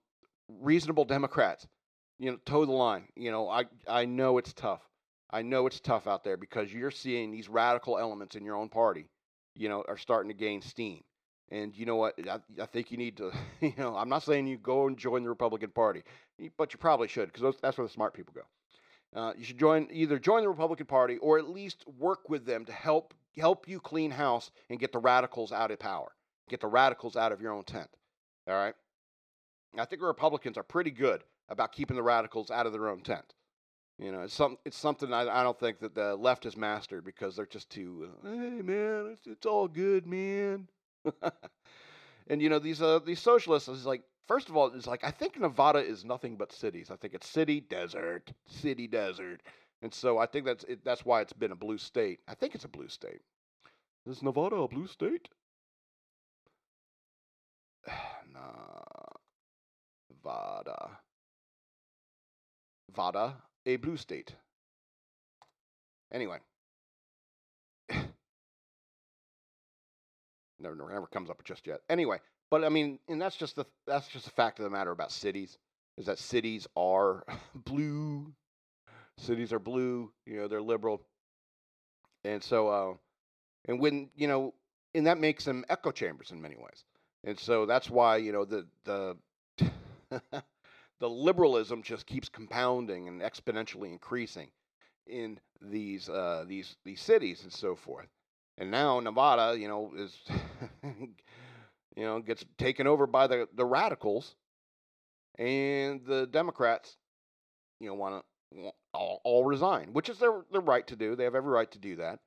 [0.47, 1.67] reasonable Democrats
[2.19, 3.08] you know, toe the line.
[3.15, 4.82] You know, I I know it's tough.
[5.30, 8.69] I know it's tough out there because you're seeing these radical elements in your own
[8.69, 9.10] party,
[9.56, 11.03] you know, are starting to gain steam.
[11.49, 12.15] And you know what?
[12.30, 15.23] I, I think you need to, you know, I'm not saying you go and join
[15.23, 16.03] the Republican Party,
[16.58, 19.19] but you probably should because that's where the smart people go.
[19.19, 22.65] Uh, you should join either join the Republican Party or at least work with them
[22.65, 26.12] to help help you clean house and get the radicals out of power,
[26.49, 27.89] get the radicals out of your own tent.
[28.47, 28.75] All right.
[29.77, 33.33] I think Republicans are pretty good about keeping the radicals out of their own tent.
[33.99, 37.03] You know, it's some it's something I, I don't think that the left has mastered
[37.03, 38.10] because they're just too.
[38.23, 40.67] Uh, hey man, it's, it's all good, man.
[42.27, 45.10] and you know these uh, these socialists is like first of all, it's like I
[45.10, 46.91] think Nevada is nothing but cities.
[46.91, 49.41] I think it's city, desert, city, desert,
[49.81, 52.19] and so I think that's it, that's why it's been a blue state.
[52.27, 53.21] I think it's a blue state.
[54.05, 55.29] Is Nevada a blue state?
[60.10, 60.99] Nevada.
[62.95, 64.34] Vada, a blue state.
[66.12, 66.38] Anyway.
[70.60, 71.82] never, never comes up just yet.
[71.89, 72.19] Anyway,
[72.50, 75.12] but I mean, and that's just the that's just a fact of the matter about
[75.12, 75.58] cities
[75.97, 77.23] is that cities are
[77.56, 78.34] blue.
[79.17, 80.12] Cities are blue.
[80.26, 81.02] You know, they're liberal,
[82.23, 82.93] and so uh,
[83.65, 84.54] and when you know,
[84.93, 86.84] and that makes them echo chambers in many ways.
[87.23, 89.17] And so that's why you know the the
[90.99, 94.49] the liberalism just keeps compounding and exponentially increasing
[95.05, 98.07] in these uh, these these cities and so forth.
[98.57, 100.17] And now Nevada, you know, is
[100.83, 104.36] you know gets taken over by the the radicals,
[105.38, 106.97] and the Democrats,
[107.79, 111.15] you know, want to all, all resign, which is their their right to do.
[111.15, 112.19] They have every right to do that.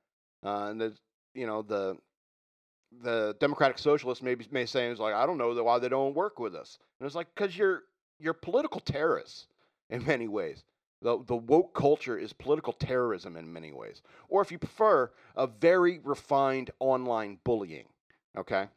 [0.43, 0.93] Uh, and the
[1.33, 1.97] you know the
[3.03, 6.39] the Democratic Socialists maybe may say is like I don't know why they don't work
[6.39, 6.77] with us.
[6.99, 7.83] And it's like because you're
[8.21, 9.47] you're political terrorists
[9.89, 10.63] in many ways.
[11.01, 14.03] The, the woke culture is political terrorism in many ways.
[14.29, 17.87] Or if you prefer, a very refined online bullying.
[18.37, 18.67] Okay?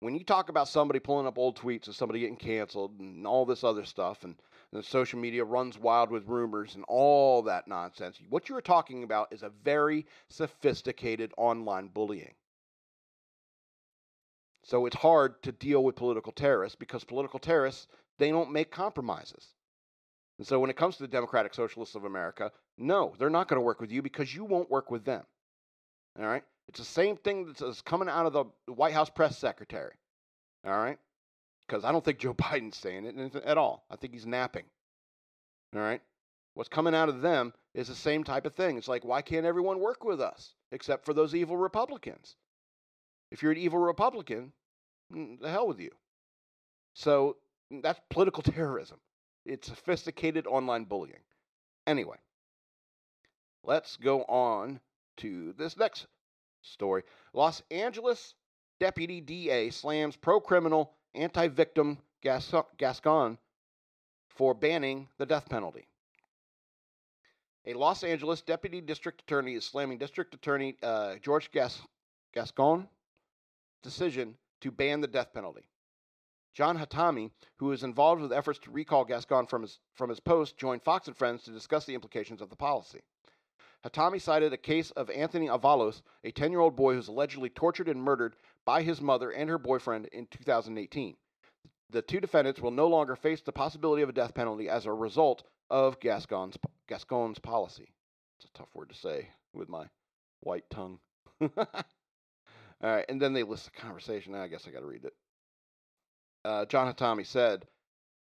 [0.00, 3.44] When you talk about somebody pulling up old tweets and somebody getting canceled and all
[3.44, 4.36] this other stuff, and,
[4.72, 9.32] and social media runs wild with rumors and all that nonsense, what you're talking about
[9.32, 12.34] is a very sophisticated online bullying.
[14.62, 19.48] So it's hard to deal with political terrorists because political terrorists, they don't make compromises.
[20.38, 23.58] And so when it comes to the Democratic Socialists of America, no, they're not going
[23.58, 25.24] to work with you because you won't work with them.
[26.18, 26.44] All right?
[26.68, 29.94] It's the same thing that's coming out of the White House press secretary.
[30.64, 30.98] All right?
[31.66, 33.84] Because I don't think Joe Biden's saying it at all.
[33.90, 34.64] I think he's napping.
[35.74, 36.00] All right?
[36.54, 38.78] What's coming out of them is the same type of thing.
[38.78, 42.36] It's like, why can't everyone work with us except for those evil Republicans?
[43.30, 44.52] If you're an evil Republican,
[45.12, 45.90] Mm, the hell with you.
[46.94, 47.36] So
[47.70, 48.98] that's political terrorism.
[49.44, 51.22] It's sophisticated online bullying.
[51.86, 52.16] Anyway,
[53.64, 54.80] let's go on
[55.18, 56.06] to this next
[56.62, 57.02] story.
[57.32, 58.34] Los Angeles
[58.78, 63.38] deputy DA slams pro criminal, anti victim Gascon
[64.28, 65.86] for banning the death penalty.
[67.66, 71.82] A Los Angeles deputy district attorney is slamming district attorney uh, George Gas-
[72.34, 72.88] Gascon
[73.82, 75.68] decision to ban the death penalty.
[76.58, 80.56] John Hatami, who is involved with efforts to recall Gascon from his, from his post,
[80.56, 82.98] joined Fox and Friends to discuss the implications of the policy.
[83.84, 87.48] Hatami cited a case of Anthony Avalos, a 10 year old boy who was allegedly
[87.48, 91.16] tortured and murdered by his mother and her boyfriend in 2018.
[91.90, 94.92] The two defendants will no longer face the possibility of a death penalty as a
[94.92, 97.94] result of Gascon's, Gascon's policy.
[98.36, 99.86] It's a tough word to say with my
[100.40, 100.98] white tongue.
[101.40, 101.48] All
[102.82, 104.34] right, and then they list the conversation.
[104.34, 105.12] I guess I got to read it.
[106.48, 107.66] Uh, John Hatami said,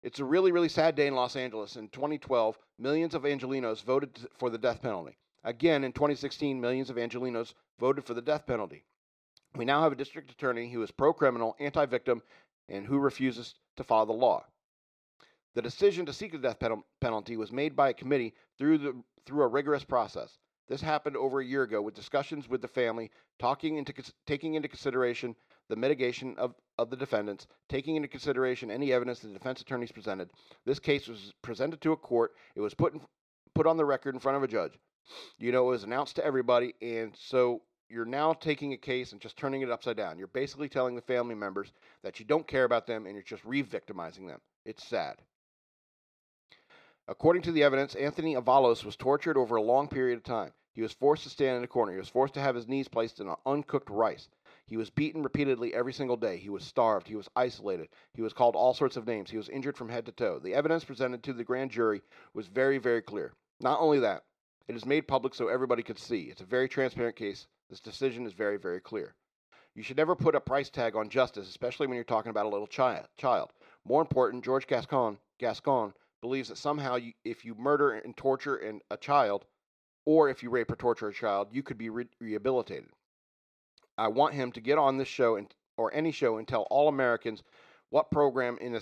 [0.04, 1.76] It's a really, really sad day in Los Angeles.
[1.76, 5.18] In 2012, millions of Angelenos voted for the death penalty.
[5.44, 8.84] Again, in 2016, millions of Angelenos voted for the death penalty.
[9.56, 12.22] We now have a district attorney who is pro criminal, anti victim,
[12.70, 14.46] and who refuses to follow the law.
[15.56, 16.60] The decision to seek the death
[17.00, 20.38] penalty was made by a committee through, the, through a rigorous process.
[20.68, 23.96] This happened over a year ago with discussions with the family, talking into,
[24.28, 25.36] taking into consideration
[25.72, 30.30] the mitigation of, of the defendants, taking into consideration any evidence the defense attorneys presented.
[30.66, 32.34] This case was presented to a court.
[32.56, 33.00] It was put in,
[33.56, 34.74] put on the record in front of a judge.
[35.40, 39.22] You know, it was announced to everybody, and so you're now taking a case and
[39.22, 40.18] just turning it upside down.
[40.18, 41.72] You're basically telling the family members
[42.04, 44.42] that you don't care about them and you're just re-victimizing them.
[44.66, 45.16] It's sad.
[47.08, 50.52] According to the evidence, Anthony Avalos was tortured over a long period of time.
[50.74, 51.92] He was forced to stand in a corner.
[51.92, 54.30] He was forced to have his knees placed in uncooked rice.
[54.72, 56.38] He was beaten repeatedly every single day.
[56.38, 57.06] He was starved.
[57.06, 57.90] He was isolated.
[58.14, 59.30] He was called all sorts of names.
[59.30, 60.40] He was injured from head to toe.
[60.40, 62.02] The evidence presented to the grand jury
[62.34, 63.34] was very, very clear.
[63.60, 64.24] Not only that,
[64.70, 66.30] it is made public so everybody could see.
[66.32, 67.48] It's a very transparent case.
[67.70, 69.14] This decision is very, very clear.
[69.76, 72.50] You should never put a price tag on justice, especially when you're talking about a
[72.50, 73.50] little child.
[73.84, 78.96] More important, George Gascon, Gascon believes that somehow, you, if you murder and torture a
[78.96, 79.44] child,
[80.06, 82.88] or if you rape or torture a child, you could be re- rehabilitated.
[83.98, 86.88] I want him to get on this show and, or any show and tell all
[86.90, 87.44] Americans
[87.90, 88.80] what program in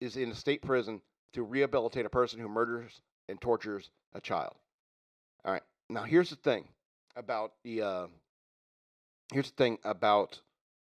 [0.00, 1.00] is in a state prison
[1.34, 4.54] to rehabilitate a person who murders and tortures a child.
[5.44, 5.62] All right.
[5.90, 6.68] Now here's the thing
[7.16, 8.06] about the uh,
[9.32, 10.40] here's the thing about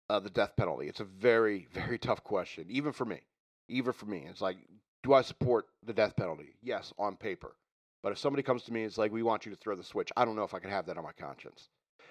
[0.09, 0.87] uh, the death penalty.
[0.87, 3.21] It's a very very tough question, even for me.
[3.69, 4.25] even for me.
[4.29, 4.57] It's like,
[5.03, 6.55] do I support the death penalty?
[6.63, 7.55] Yes, on paper.
[8.03, 9.83] But if somebody comes to me, and it's like, we want you to throw the
[9.83, 10.11] switch.
[10.17, 11.69] I don't know if I can have that on my conscience.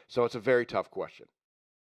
[0.08, 1.26] So it's a very tough question.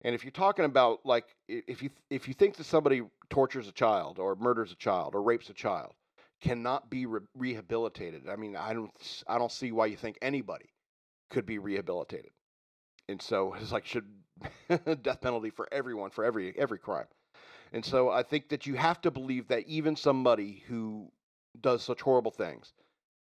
[0.03, 3.73] And if you're talking about like if you if you think that somebody tortures a
[3.73, 5.95] child or murders a child or rapes a child
[6.41, 10.71] cannot be re- rehabilitated, I mean, I don't I don't see why you think anybody
[11.31, 12.33] could be rehabilitated.
[13.09, 14.07] And so it's like should
[15.03, 17.07] death penalty for everyone for every every crime.
[17.73, 21.11] And so I think that you have to believe that even somebody who
[21.61, 22.73] does such horrible things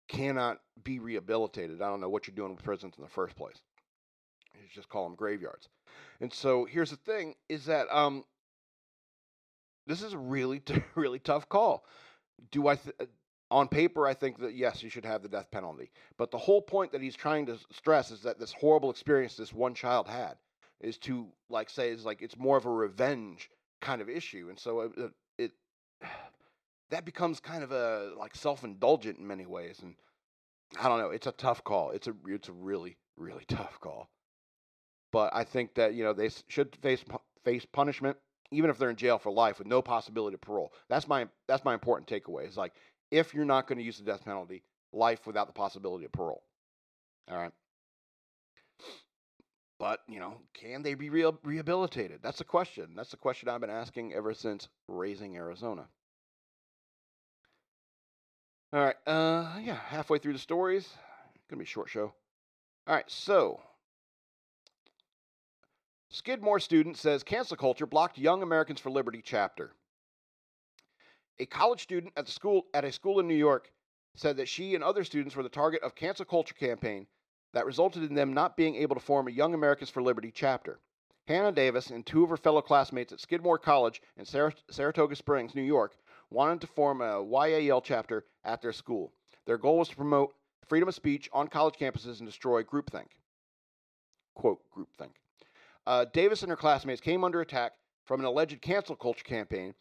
[0.09, 1.83] cannot be rehabilitated.
[1.83, 3.63] I don't know what you're doing with prisons in the first place.
[4.73, 5.69] Just call them graveyards.
[6.21, 8.25] And so here's the thing: is that um,
[9.87, 10.63] this is a really,
[10.95, 11.85] really tough call.
[12.53, 13.07] Do I, th- uh,
[13.51, 15.91] on paper, I think that yes, you should have the death penalty.
[16.17, 19.53] But the whole point that he's trying to stress is that this horrible experience this
[19.53, 20.37] one child had
[20.81, 24.59] is to like say is like it's more of a revenge kind of issue, and
[24.59, 25.53] so it, it, it
[26.91, 29.95] that becomes kind of a like self-indulgent in many ways, and
[30.79, 31.11] I don't know.
[31.11, 31.91] It's a tough call.
[31.91, 34.11] It's a it's a really really tough call.
[35.13, 37.05] But I think that you know they should face
[37.45, 38.17] face punishment,
[38.51, 40.73] even if they're in jail for life with no possibility of parole.
[40.89, 42.47] That's my that's my important takeaway.
[42.47, 42.75] Is like
[43.11, 46.43] if you're not going to use the death penalty, life without the possibility of parole.
[47.31, 47.53] All right.
[49.79, 52.21] But you know, can they be re- rehabilitated?
[52.23, 52.91] That's the question.
[52.97, 55.87] That's the question I've been asking ever since raising Arizona.
[58.73, 58.97] All right.
[59.07, 60.89] Uh, yeah, halfway through the stories.
[61.49, 62.13] Gonna be a short show.
[62.87, 63.09] All right.
[63.11, 63.61] So
[66.11, 69.75] Skidmore student says cancel culture blocked Young Americans for Liberty chapter.
[71.39, 73.71] A college student at the school at a school in New York
[74.15, 77.07] said that she and other students were the target of cancel culture campaign
[77.53, 80.81] that resulted in them not being able to form a Young Americans for Liberty chapter.
[81.27, 85.61] Hannah Davis and two of her fellow classmates at Skidmore College in Saratoga Springs, New
[85.61, 85.95] York,
[86.31, 89.13] wanted to form a YAL chapter at their school.
[89.45, 90.35] Their goal was to promote
[90.67, 93.09] freedom of speech on college campuses and destroy groupthink.
[94.35, 95.11] Quote, groupthink
[95.89, 97.73] uh, Davis and her classmates came under attack
[98.05, 99.75] from an alleged cancel culture campaign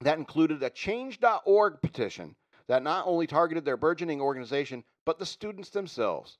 [0.00, 2.34] that included a change.org petition
[2.66, 6.38] that not only targeted their burgeoning organization, but the students themselves.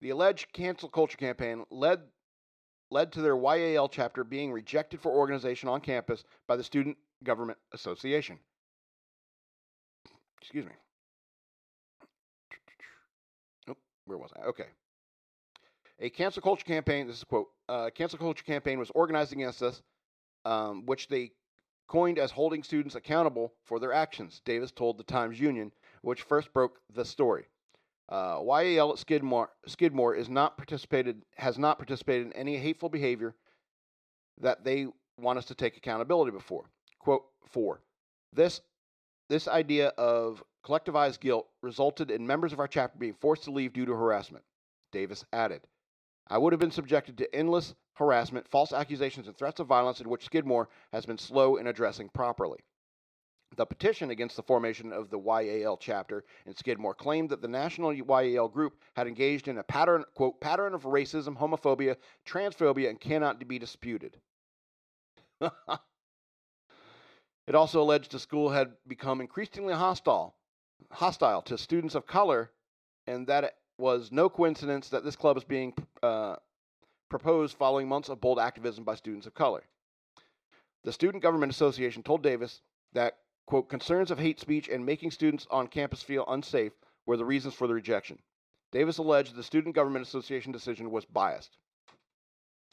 [0.00, 2.00] The alleged cancel culture campaign led,
[2.90, 7.58] led to their YAL chapter being rejected for organization on campus by the Student Government
[7.74, 8.38] Association.
[10.40, 10.72] Excuse me.
[13.68, 14.46] Oh, where was I?
[14.46, 14.66] Okay.
[15.98, 19.62] A cancel culture campaign, this is a quote, uh, cancel culture campaign was organized against
[19.62, 19.82] us,
[20.44, 21.32] um, which they
[21.88, 26.52] coined as holding students accountable for their actions, Davis told the Times Union, which first
[26.52, 27.46] broke the story.
[28.08, 33.34] Uh, YAL at Skidmore, Skidmore is not participated, has not participated in any hateful behavior
[34.40, 34.86] that they
[35.18, 36.68] want us to take accountability before.
[36.98, 37.80] Quote, four.
[38.32, 38.60] this,
[39.28, 43.72] this idea of collectivized guilt resulted in members of our chapter being forced to leave
[43.72, 44.44] due to harassment,
[44.92, 45.62] Davis added.
[46.28, 50.08] I would have been subjected to endless harassment, false accusations, and threats of violence in
[50.08, 52.60] which Skidmore has been slow in addressing properly.
[53.56, 57.94] The petition against the formation of the YAL chapter in Skidmore claimed that the national
[57.94, 63.46] YAL group had engaged in a pattern, quote, pattern of racism, homophobia, transphobia, and cannot
[63.46, 64.20] be disputed.
[65.40, 65.50] it
[67.54, 70.34] also alleged the school had become increasingly hostile,
[70.90, 72.50] hostile to students of color,
[73.06, 76.36] and that was no coincidence that this club is being uh,
[77.08, 79.62] proposed following months of bold activism by students of color.
[80.84, 82.62] The Student Government Association told Davis
[82.92, 86.72] that, quote, concerns of hate speech and making students on campus feel unsafe
[87.06, 88.18] were the reasons for the rejection.
[88.72, 91.56] Davis alleged the Student Government Association decision was biased.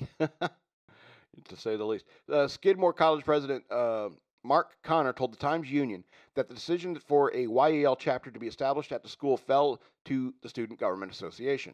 [0.19, 2.05] to say the least.
[2.31, 4.09] Uh, Skidmore College president uh,
[4.43, 6.03] Marc Conner told the Times Union
[6.35, 10.33] that the decision for a YAL chapter to be established at the school fell to
[10.41, 11.73] the Student Government Association.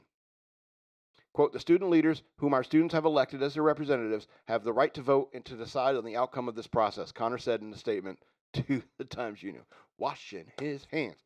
[1.34, 4.94] Quote, the student leaders whom our students have elected as their representatives have the right
[4.94, 7.78] to vote and to decide on the outcome of this process, Conner said in a
[7.78, 8.20] statement
[8.54, 9.64] to the Times Union,
[9.98, 11.24] washing his hands.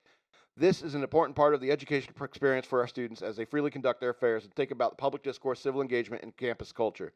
[0.55, 3.71] This is an important part of the educational experience for our students as they freely
[3.71, 7.13] conduct their affairs and think about the public discourse, civil engagement, and campus culture.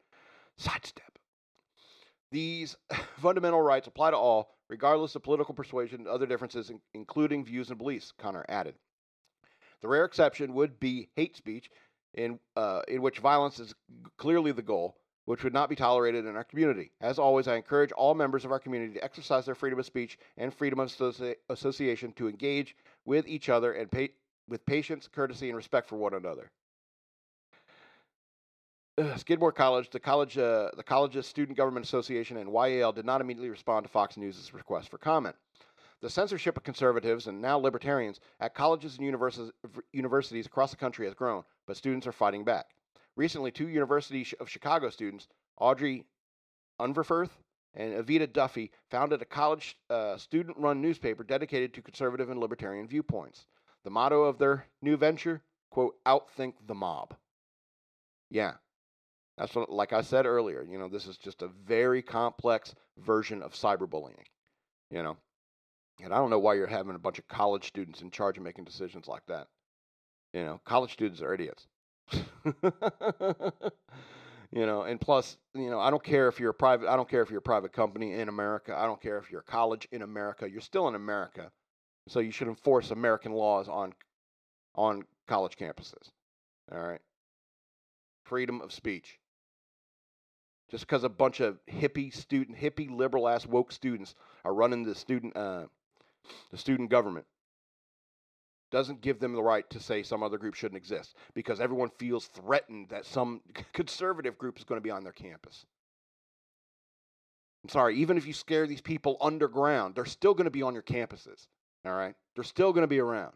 [0.56, 1.20] Sidestep.
[2.32, 2.76] These
[3.18, 7.78] fundamental rights apply to all, regardless of political persuasion and other differences, including views and
[7.78, 8.76] beliefs, Conner added.
[9.82, 11.70] The rare exception would be hate speech,
[12.14, 13.74] in, uh, in which violence is
[14.18, 16.92] clearly the goal, which would not be tolerated in our community.
[17.00, 20.18] As always, I encourage all members of our community to exercise their freedom of speech
[20.38, 22.76] and freedom of associ- association to engage
[23.06, 24.14] with each other and pay-
[24.48, 26.52] with patience, courtesy, and respect for one another.
[29.18, 33.50] Skidmore College, the college, uh, the college's Student Government Association, and YAL did not immediately
[33.50, 35.36] respond to Fox News' request for comment.
[36.02, 41.14] The censorship of conservatives and now libertarians at colleges and universities, across the country has
[41.14, 42.72] grown, but students are fighting back.
[43.16, 45.28] Recently, two University of Chicago students,
[45.60, 46.06] Audrey
[46.80, 47.32] Unverferth
[47.74, 52.88] and Evita Duffy, founded a college uh, student run newspaper dedicated to conservative and libertarian
[52.88, 53.46] viewpoints.
[53.84, 57.16] The motto of their new venture, quote, outthink the mob.
[58.30, 58.54] Yeah.
[59.38, 63.44] That's what, like I said earlier, you know, this is just a very complex version
[63.44, 64.26] of cyberbullying,
[64.90, 65.18] you know.
[66.04, 68.44] And I don't know why you're having a bunch of college students in charge of
[68.44, 69.48] making decisions like that.
[70.34, 71.68] You know, college students are idiots.
[74.52, 77.10] you know, and plus, you know, I don't care if you're a private I don't
[77.10, 78.76] care if you're a private company in America.
[78.76, 80.50] I don't care if you're a college in America.
[80.50, 81.52] You're still in America.
[82.08, 83.94] So you should enforce American laws on
[84.76, 86.12] on college campuses.
[86.72, 87.02] All right.
[88.26, 89.20] Freedom of speech.
[90.70, 94.96] Just because a bunch of hippie student, hippie liberal ass woke students are running the
[94.96, 95.66] student uh,
[96.52, 97.26] the student government
[98.70, 102.28] doesn't give them the right to say some other group shouldn't exist because everyone feels
[102.28, 103.42] threatened that some
[103.74, 105.66] conservative group is going to be on their campus.
[107.64, 110.74] I'm sorry, even if you scare these people underground, they're still going to be on
[110.74, 111.48] your campuses.
[111.86, 112.16] All right?
[112.36, 113.34] They're still going to be around.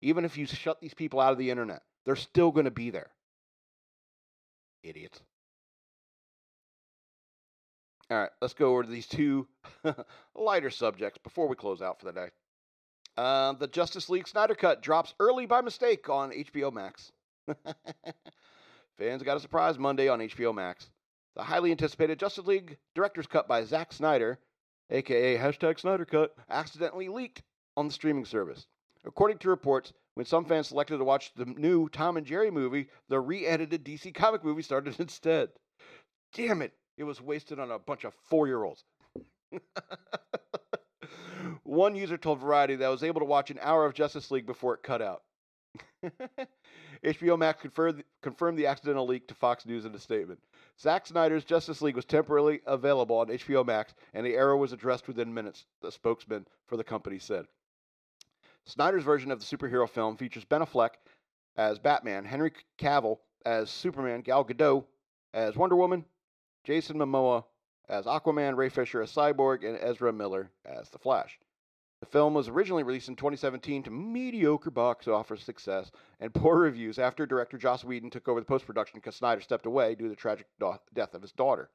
[0.00, 2.90] Even if you shut these people out of the internet, they're still going to be
[2.90, 3.10] there.
[4.82, 5.20] Idiots.
[8.12, 9.48] All right, let's go over to these two
[10.34, 12.28] lighter subjects before we close out for the day.
[13.16, 17.10] Uh, the Justice League Snyder Cut drops early by mistake on HBO Max.
[18.98, 20.90] Fans got a surprise Monday on HBO Max.
[21.36, 24.38] The highly anticipated Justice League Director's Cut by Zack Snyder,
[24.90, 27.42] aka hashtag Snyder Cut, accidentally leaked
[27.78, 28.66] on the streaming service.
[29.06, 32.90] According to reports, when some fans selected to watch the new Tom and Jerry movie,
[33.08, 35.48] the re edited DC comic movie started instead.
[36.34, 36.74] Damn it!
[36.96, 38.84] It was wasted on a bunch of four year olds.
[41.64, 44.46] One user told Variety that I was able to watch an hour of Justice League
[44.46, 45.22] before it cut out.
[47.04, 50.40] HBO Max confirmed, confirmed the accidental leak to Fox News in a statement.
[50.78, 55.08] Zack Snyder's Justice League was temporarily available on HBO Max, and the error was addressed
[55.08, 57.46] within minutes, the spokesman for the company said.
[58.64, 60.90] Snyder's version of the superhero film features Ben Affleck
[61.56, 64.84] as Batman, Henry Cavill as Superman, Gal Gadot
[65.34, 66.04] as Wonder Woman,
[66.64, 67.44] Jason Momoa
[67.88, 71.38] as Aquaman, Ray Fisher as Cyborg, and Ezra Miller as The Flash.
[72.00, 75.90] The film was originally released in 2017 to mediocre box office success
[76.20, 79.66] and poor reviews after director Joss Whedon took over the post production because Snyder stepped
[79.66, 81.68] away due to the tragic do- death of his daughter.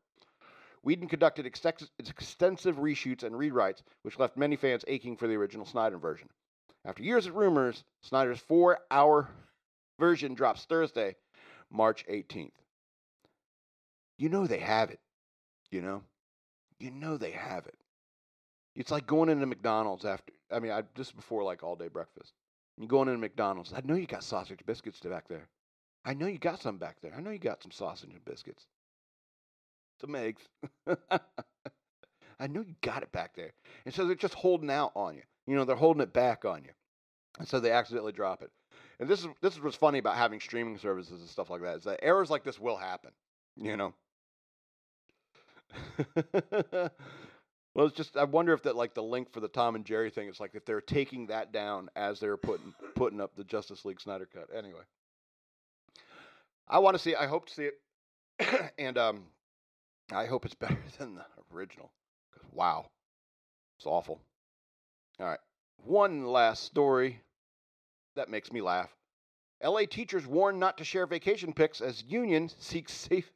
[0.83, 5.65] Whedon conducted ex- extensive reshoots and rewrites, which left many fans aching for the original
[5.65, 6.29] Snyder version.
[6.85, 9.29] After years of rumors, Snyder's four hour
[9.99, 11.17] version drops Thursday,
[11.69, 12.51] March 18th
[14.17, 14.99] you know they have it.
[15.71, 16.03] You know,
[16.79, 17.75] you know they have it.
[18.75, 20.33] It's like going into McDonald's after.
[20.51, 22.33] I mean, I just before like all day breakfast.
[22.77, 23.73] You going into McDonald's.
[23.73, 25.47] I know you got sausage biscuits back there.
[26.05, 27.13] I know you got some back there.
[27.17, 28.65] I know you got some sausage and biscuits.
[29.99, 30.43] Some eggs.
[32.39, 33.51] I know you got it back there.
[33.85, 35.23] And so they're just holding out on you.
[35.47, 36.69] You know, they're holding it back on you.
[37.39, 38.51] And so they accidentally drop it.
[38.99, 41.77] And this is this is what's funny about having streaming services and stuff like that
[41.77, 43.11] is that errors like this will happen.
[43.55, 43.93] You know,
[47.73, 50.09] well, it's just I wonder if that like the link for the Tom and Jerry
[50.09, 53.85] thing is like if they're taking that down as they're putting putting up the Justice
[53.85, 54.47] League Snyder cut.
[54.55, 54.81] Anyway,
[56.67, 57.15] I want to see.
[57.15, 59.23] I hope to see it, and um,
[60.11, 61.91] I hope it's better than the original.
[62.51, 62.87] Wow,
[63.77, 64.19] it's awful.
[65.19, 65.39] All right,
[65.77, 67.21] one last story
[68.15, 68.89] that makes me laugh.
[69.63, 73.31] LA teachers warn not to share vacation pics as union seeks safe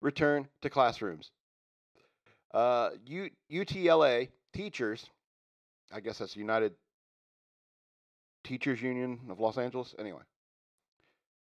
[0.00, 1.30] return to classrooms.
[2.54, 5.10] Uh, U- UTLA teachers,
[5.92, 6.72] I guess that's United
[8.44, 9.92] Teachers Union of Los Angeles.
[9.98, 10.22] Anyway,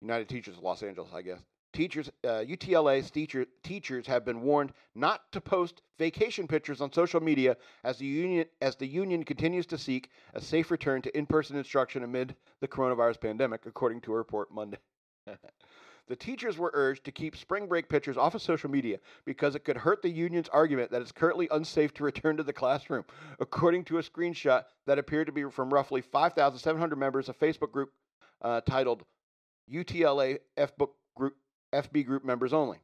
[0.01, 1.39] United Teachers of Los Angeles, I guess.
[1.73, 7.19] Teachers, uh, UTLA's teacher, teachers have been warned not to post vacation pictures on social
[7.19, 11.57] media as the union as the union continues to seek a safe return to in-person
[11.57, 14.77] instruction amid the coronavirus pandemic, according to a report Monday.
[16.07, 19.63] The teachers were urged to keep spring break pictures off of social media because it
[19.63, 23.05] could hurt the union's argument that it's currently unsafe to return to the classroom,
[23.39, 27.91] according to a screenshot that appeared to be from roughly 5,700 members of Facebook group
[28.41, 29.03] uh, titled
[29.71, 31.35] UTLA FBook group,
[31.73, 32.79] FB group members only.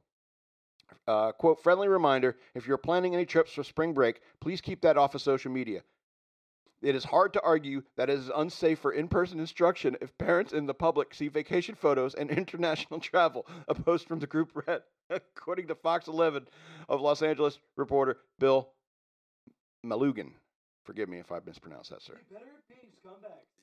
[1.07, 4.97] Uh, quote, friendly reminder if you're planning any trips for spring break, please keep that
[4.97, 5.81] off of social media.
[6.81, 10.53] It is hard to argue that it is unsafe for in person instruction if parents
[10.53, 14.81] and the public see vacation photos and international travel, a post from the group read.
[15.09, 16.47] According to Fox 11
[16.87, 18.69] of Los Angeles reporter Bill
[19.85, 20.31] Melugin.
[20.83, 22.17] Forgive me if I mispronounced that, sir.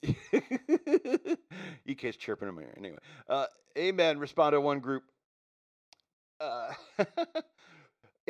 [0.03, 1.37] You
[1.89, 2.75] EK's chirping him here.
[2.77, 2.99] Anyway,
[3.29, 3.47] uh,
[3.79, 5.03] Amen responded one group.
[6.41, 6.73] Uh,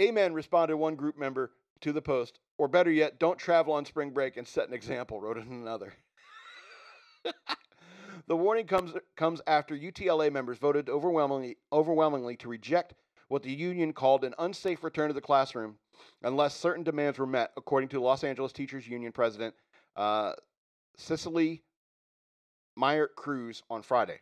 [0.00, 4.10] Amen responded one group member to the post, or better yet, don't travel on spring
[4.10, 5.92] break and set an example, wrote another.
[8.26, 12.94] the warning comes comes after UTLA members voted overwhelmingly overwhelmingly to reject
[13.28, 15.76] what the union called an unsafe return to the classroom
[16.22, 19.54] unless certain demands were met, according to Los Angeles Teachers Union President
[19.96, 20.32] uh,
[20.96, 21.62] Cecily
[22.78, 24.20] Myart Cruz on Friday.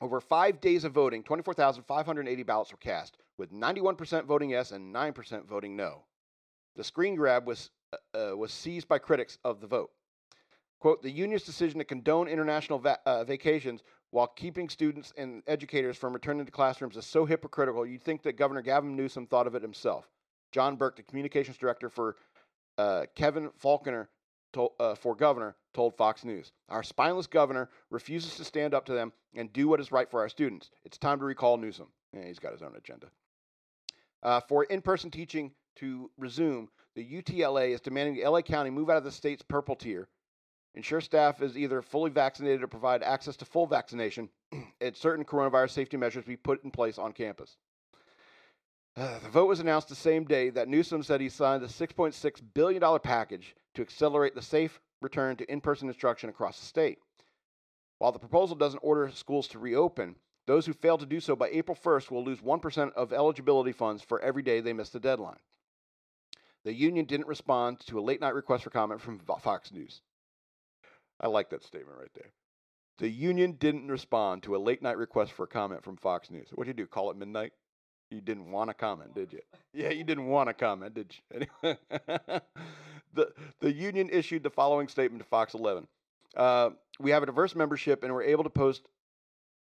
[0.00, 5.44] Over five days of voting, 24,580 ballots were cast, with 91% voting yes and 9%
[5.46, 6.04] voting no.
[6.76, 9.90] The screen grab was, uh, uh, was seized by critics of the vote.
[10.78, 15.96] Quote, the union's decision to condone international va- uh, vacations while keeping students and educators
[15.96, 19.54] from returning to classrooms is so hypocritical, you'd think that Governor Gavin Newsom thought of
[19.54, 20.08] it himself.
[20.52, 22.16] John Burke, the communications director for
[22.76, 24.08] uh, Kevin Faulconer
[24.52, 26.52] told, uh, for governor, told Fox News.
[26.68, 30.20] Our spineless governor refuses to stand up to them and do what is right for
[30.20, 30.70] our students.
[30.84, 31.86] It's time to recall Newsom.
[32.12, 33.06] Yeah, he's got his own agenda.
[34.22, 38.90] Uh, for in person teaching to resume, the UTLA is demanding the LA County move
[38.90, 40.08] out of the state's purple tier,
[40.74, 44.28] ensure staff is either fully vaccinated or provide access to full vaccination,
[44.80, 47.56] and certain coronavirus safety measures be put in place on campus.
[48.96, 52.42] Uh, the vote was announced the same day that Newsom said he signed a $6.6
[52.54, 56.98] billion package to accelerate the safe return to in person instruction across the state.
[57.98, 60.16] While the proposal doesn't order schools to reopen,
[60.46, 64.02] those who fail to do so by April 1st will lose 1% of eligibility funds
[64.02, 65.38] for every day they miss the deadline.
[66.64, 70.02] The union didn't respond to a late night request for comment from Fox News.
[71.20, 72.32] I like that statement right there.
[72.98, 76.48] The union didn't respond to a late night request for comment from Fox News.
[76.52, 76.86] What'd you do?
[76.86, 77.52] Call it midnight?
[78.10, 79.40] You didn't want to comment, did you?
[79.72, 81.46] Yeah, you didn't want to comment, did you?
[81.62, 81.78] Anyway,
[83.14, 85.86] the the union issued the following statement to Fox 11.
[86.36, 88.82] Uh, we have a diverse membership, and we're able to post.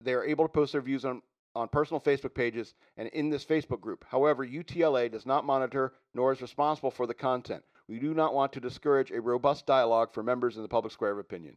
[0.02, 1.22] They are able to post their views on
[1.54, 4.04] on personal Facebook pages and in this Facebook group.
[4.08, 7.62] However, UTLA does not monitor nor is responsible for the content.
[7.88, 11.12] We do not want to discourage a robust dialogue for members in the public square
[11.12, 11.56] of opinion.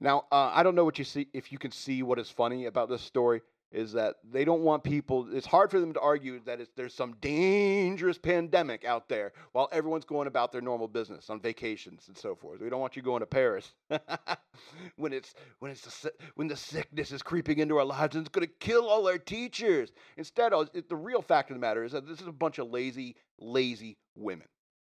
[0.00, 2.66] Now, uh, I don't know what you see if you can see what is funny
[2.66, 6.40] about this story is that they don't want people it's hard for them to argue
[6.46, 11.40] that there's some dangerous pandemic out there while everyone's going about their normal business on
[11.40, 12.60] vacations and so forth.
[12.60, 13.74] We don't want you going to paris
[14.96, 18.34] when it's when it's the, when the sickness is creeping into our lives and it's
[18.34, 19.92] going to kill all our teachers.
[20.16, 20.52] Instead
[20.88, 23.98] the real fact of the matter is that this is a bunch of lazy lazy
[24.16, 24.48] women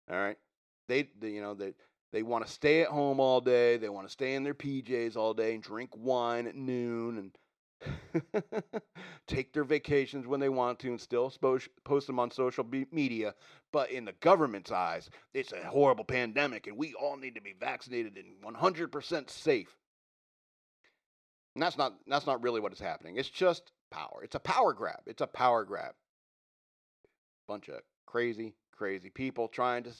[0.09, 0.37] all right?
[0.87, 1.73] They, they you know they
[2.11, 5.15] they want to stay at home all day they want to stay in their pjs
[5.15, 7.37] all day and drink wine at noon and
[9.27, 11.31] take their vacations when they want to and still
[11.83, 13.33] post them on social media.
[13.71, 17.55] But in the government's eyes, it's a horrible pandemic and we all need to be
[17.59, 19.75] vaccinated and 100% safe.
[21.55, 23.17] And that's not, that's not really what is happening.
[23.17, 24.21] It's just power.
[24.23, 25.01] It's a power grab.
[25.05, 25.93] It's a power grab.
[27.47, 29.91] Bunch of crazy, crazy people trying to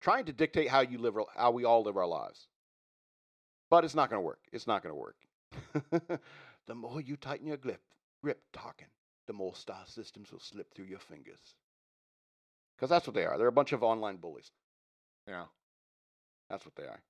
[0.00, 2.48] trying to dictate how you live how we all live our lives.
[3.70, 4.40] But it's not going to work.
[4.52, 6.20] It's not going to work.
[6.70, 7.80] the more you tighten your grip,
[8.22, 8.86] grip Tarkin,
[9.26, 11.56] the more star systems will slip through your fingers.
[12.76, 13.36] Because that's what they are.
[13.36, 14.52] They're a bunch of online bullies.
[15.26, 15.46] Yeah.
[16.48, 17.02] That's what they are.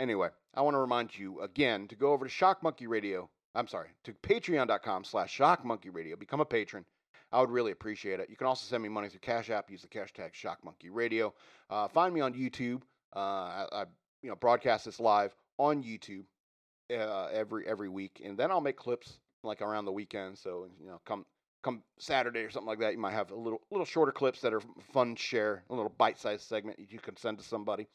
[0.00, 3.30] Anyway, I want to remind you again to go over to Shock Monkey Radio.
[3.54, 6.16] I'm sorry, to patreon.com slash Shock Monkey Radio.
[6.16, 6.84] Become a patron.
[7.30, 8.28] I would really appreciate it.
[8.28, 9.70] You can also send me money through Cash App.
[9.70, 11.32] Use the hashtag Shock Monkey Radio.
[11.70, 12.82] Uh, find me on YouTube.
[13.14, 13.84] Uh, I, I,
[14.22, 16.24] you know broadcast this live on YouTube
[16.90, 20.38] uh, every every week, and then I'll make clips like around the weekend.
[20.38, 21.24] So you know, come
[21.62, 24.52] come Saturday or something like that, you might have a little little shorter clips that
[24.52, 24.62] are
[24.92, 27.88] fun to share, a little bite sized segment you can send to somebody.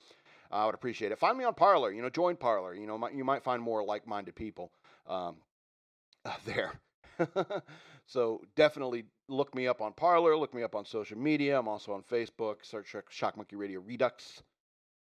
[0.52, 1.20] Uh, I would appreciate it.
[1.20, 1.92] Find me on Parler.
[1.92, 2.74] You know, join Parler.
[2.74, 4.72] You know, you might find more like minded people
[5.08, 5.36] um,
[6.26, 6.74] uh, there.
[8.08, 10.36] so definitely look me up on Parler.
[10.36, 11.60] Look me up on social media.
[11.60, 12.58] I'm also on Facebook.
[12.64, 14.42] Search Shock Monkey Radio Redux.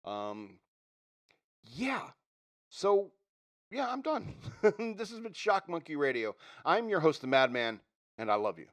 [0.04, 0.58] Um,
[1.62, 2.02] yeah.
[2.68, 3.10] So
[3.70, 4.34] yeah, I'm done.
[4.96, 6.34] this has been Shock Monkey Radio.
[6.64, 7.80] I'm your host, the Madman,
[8.16, 8.66] and I love you.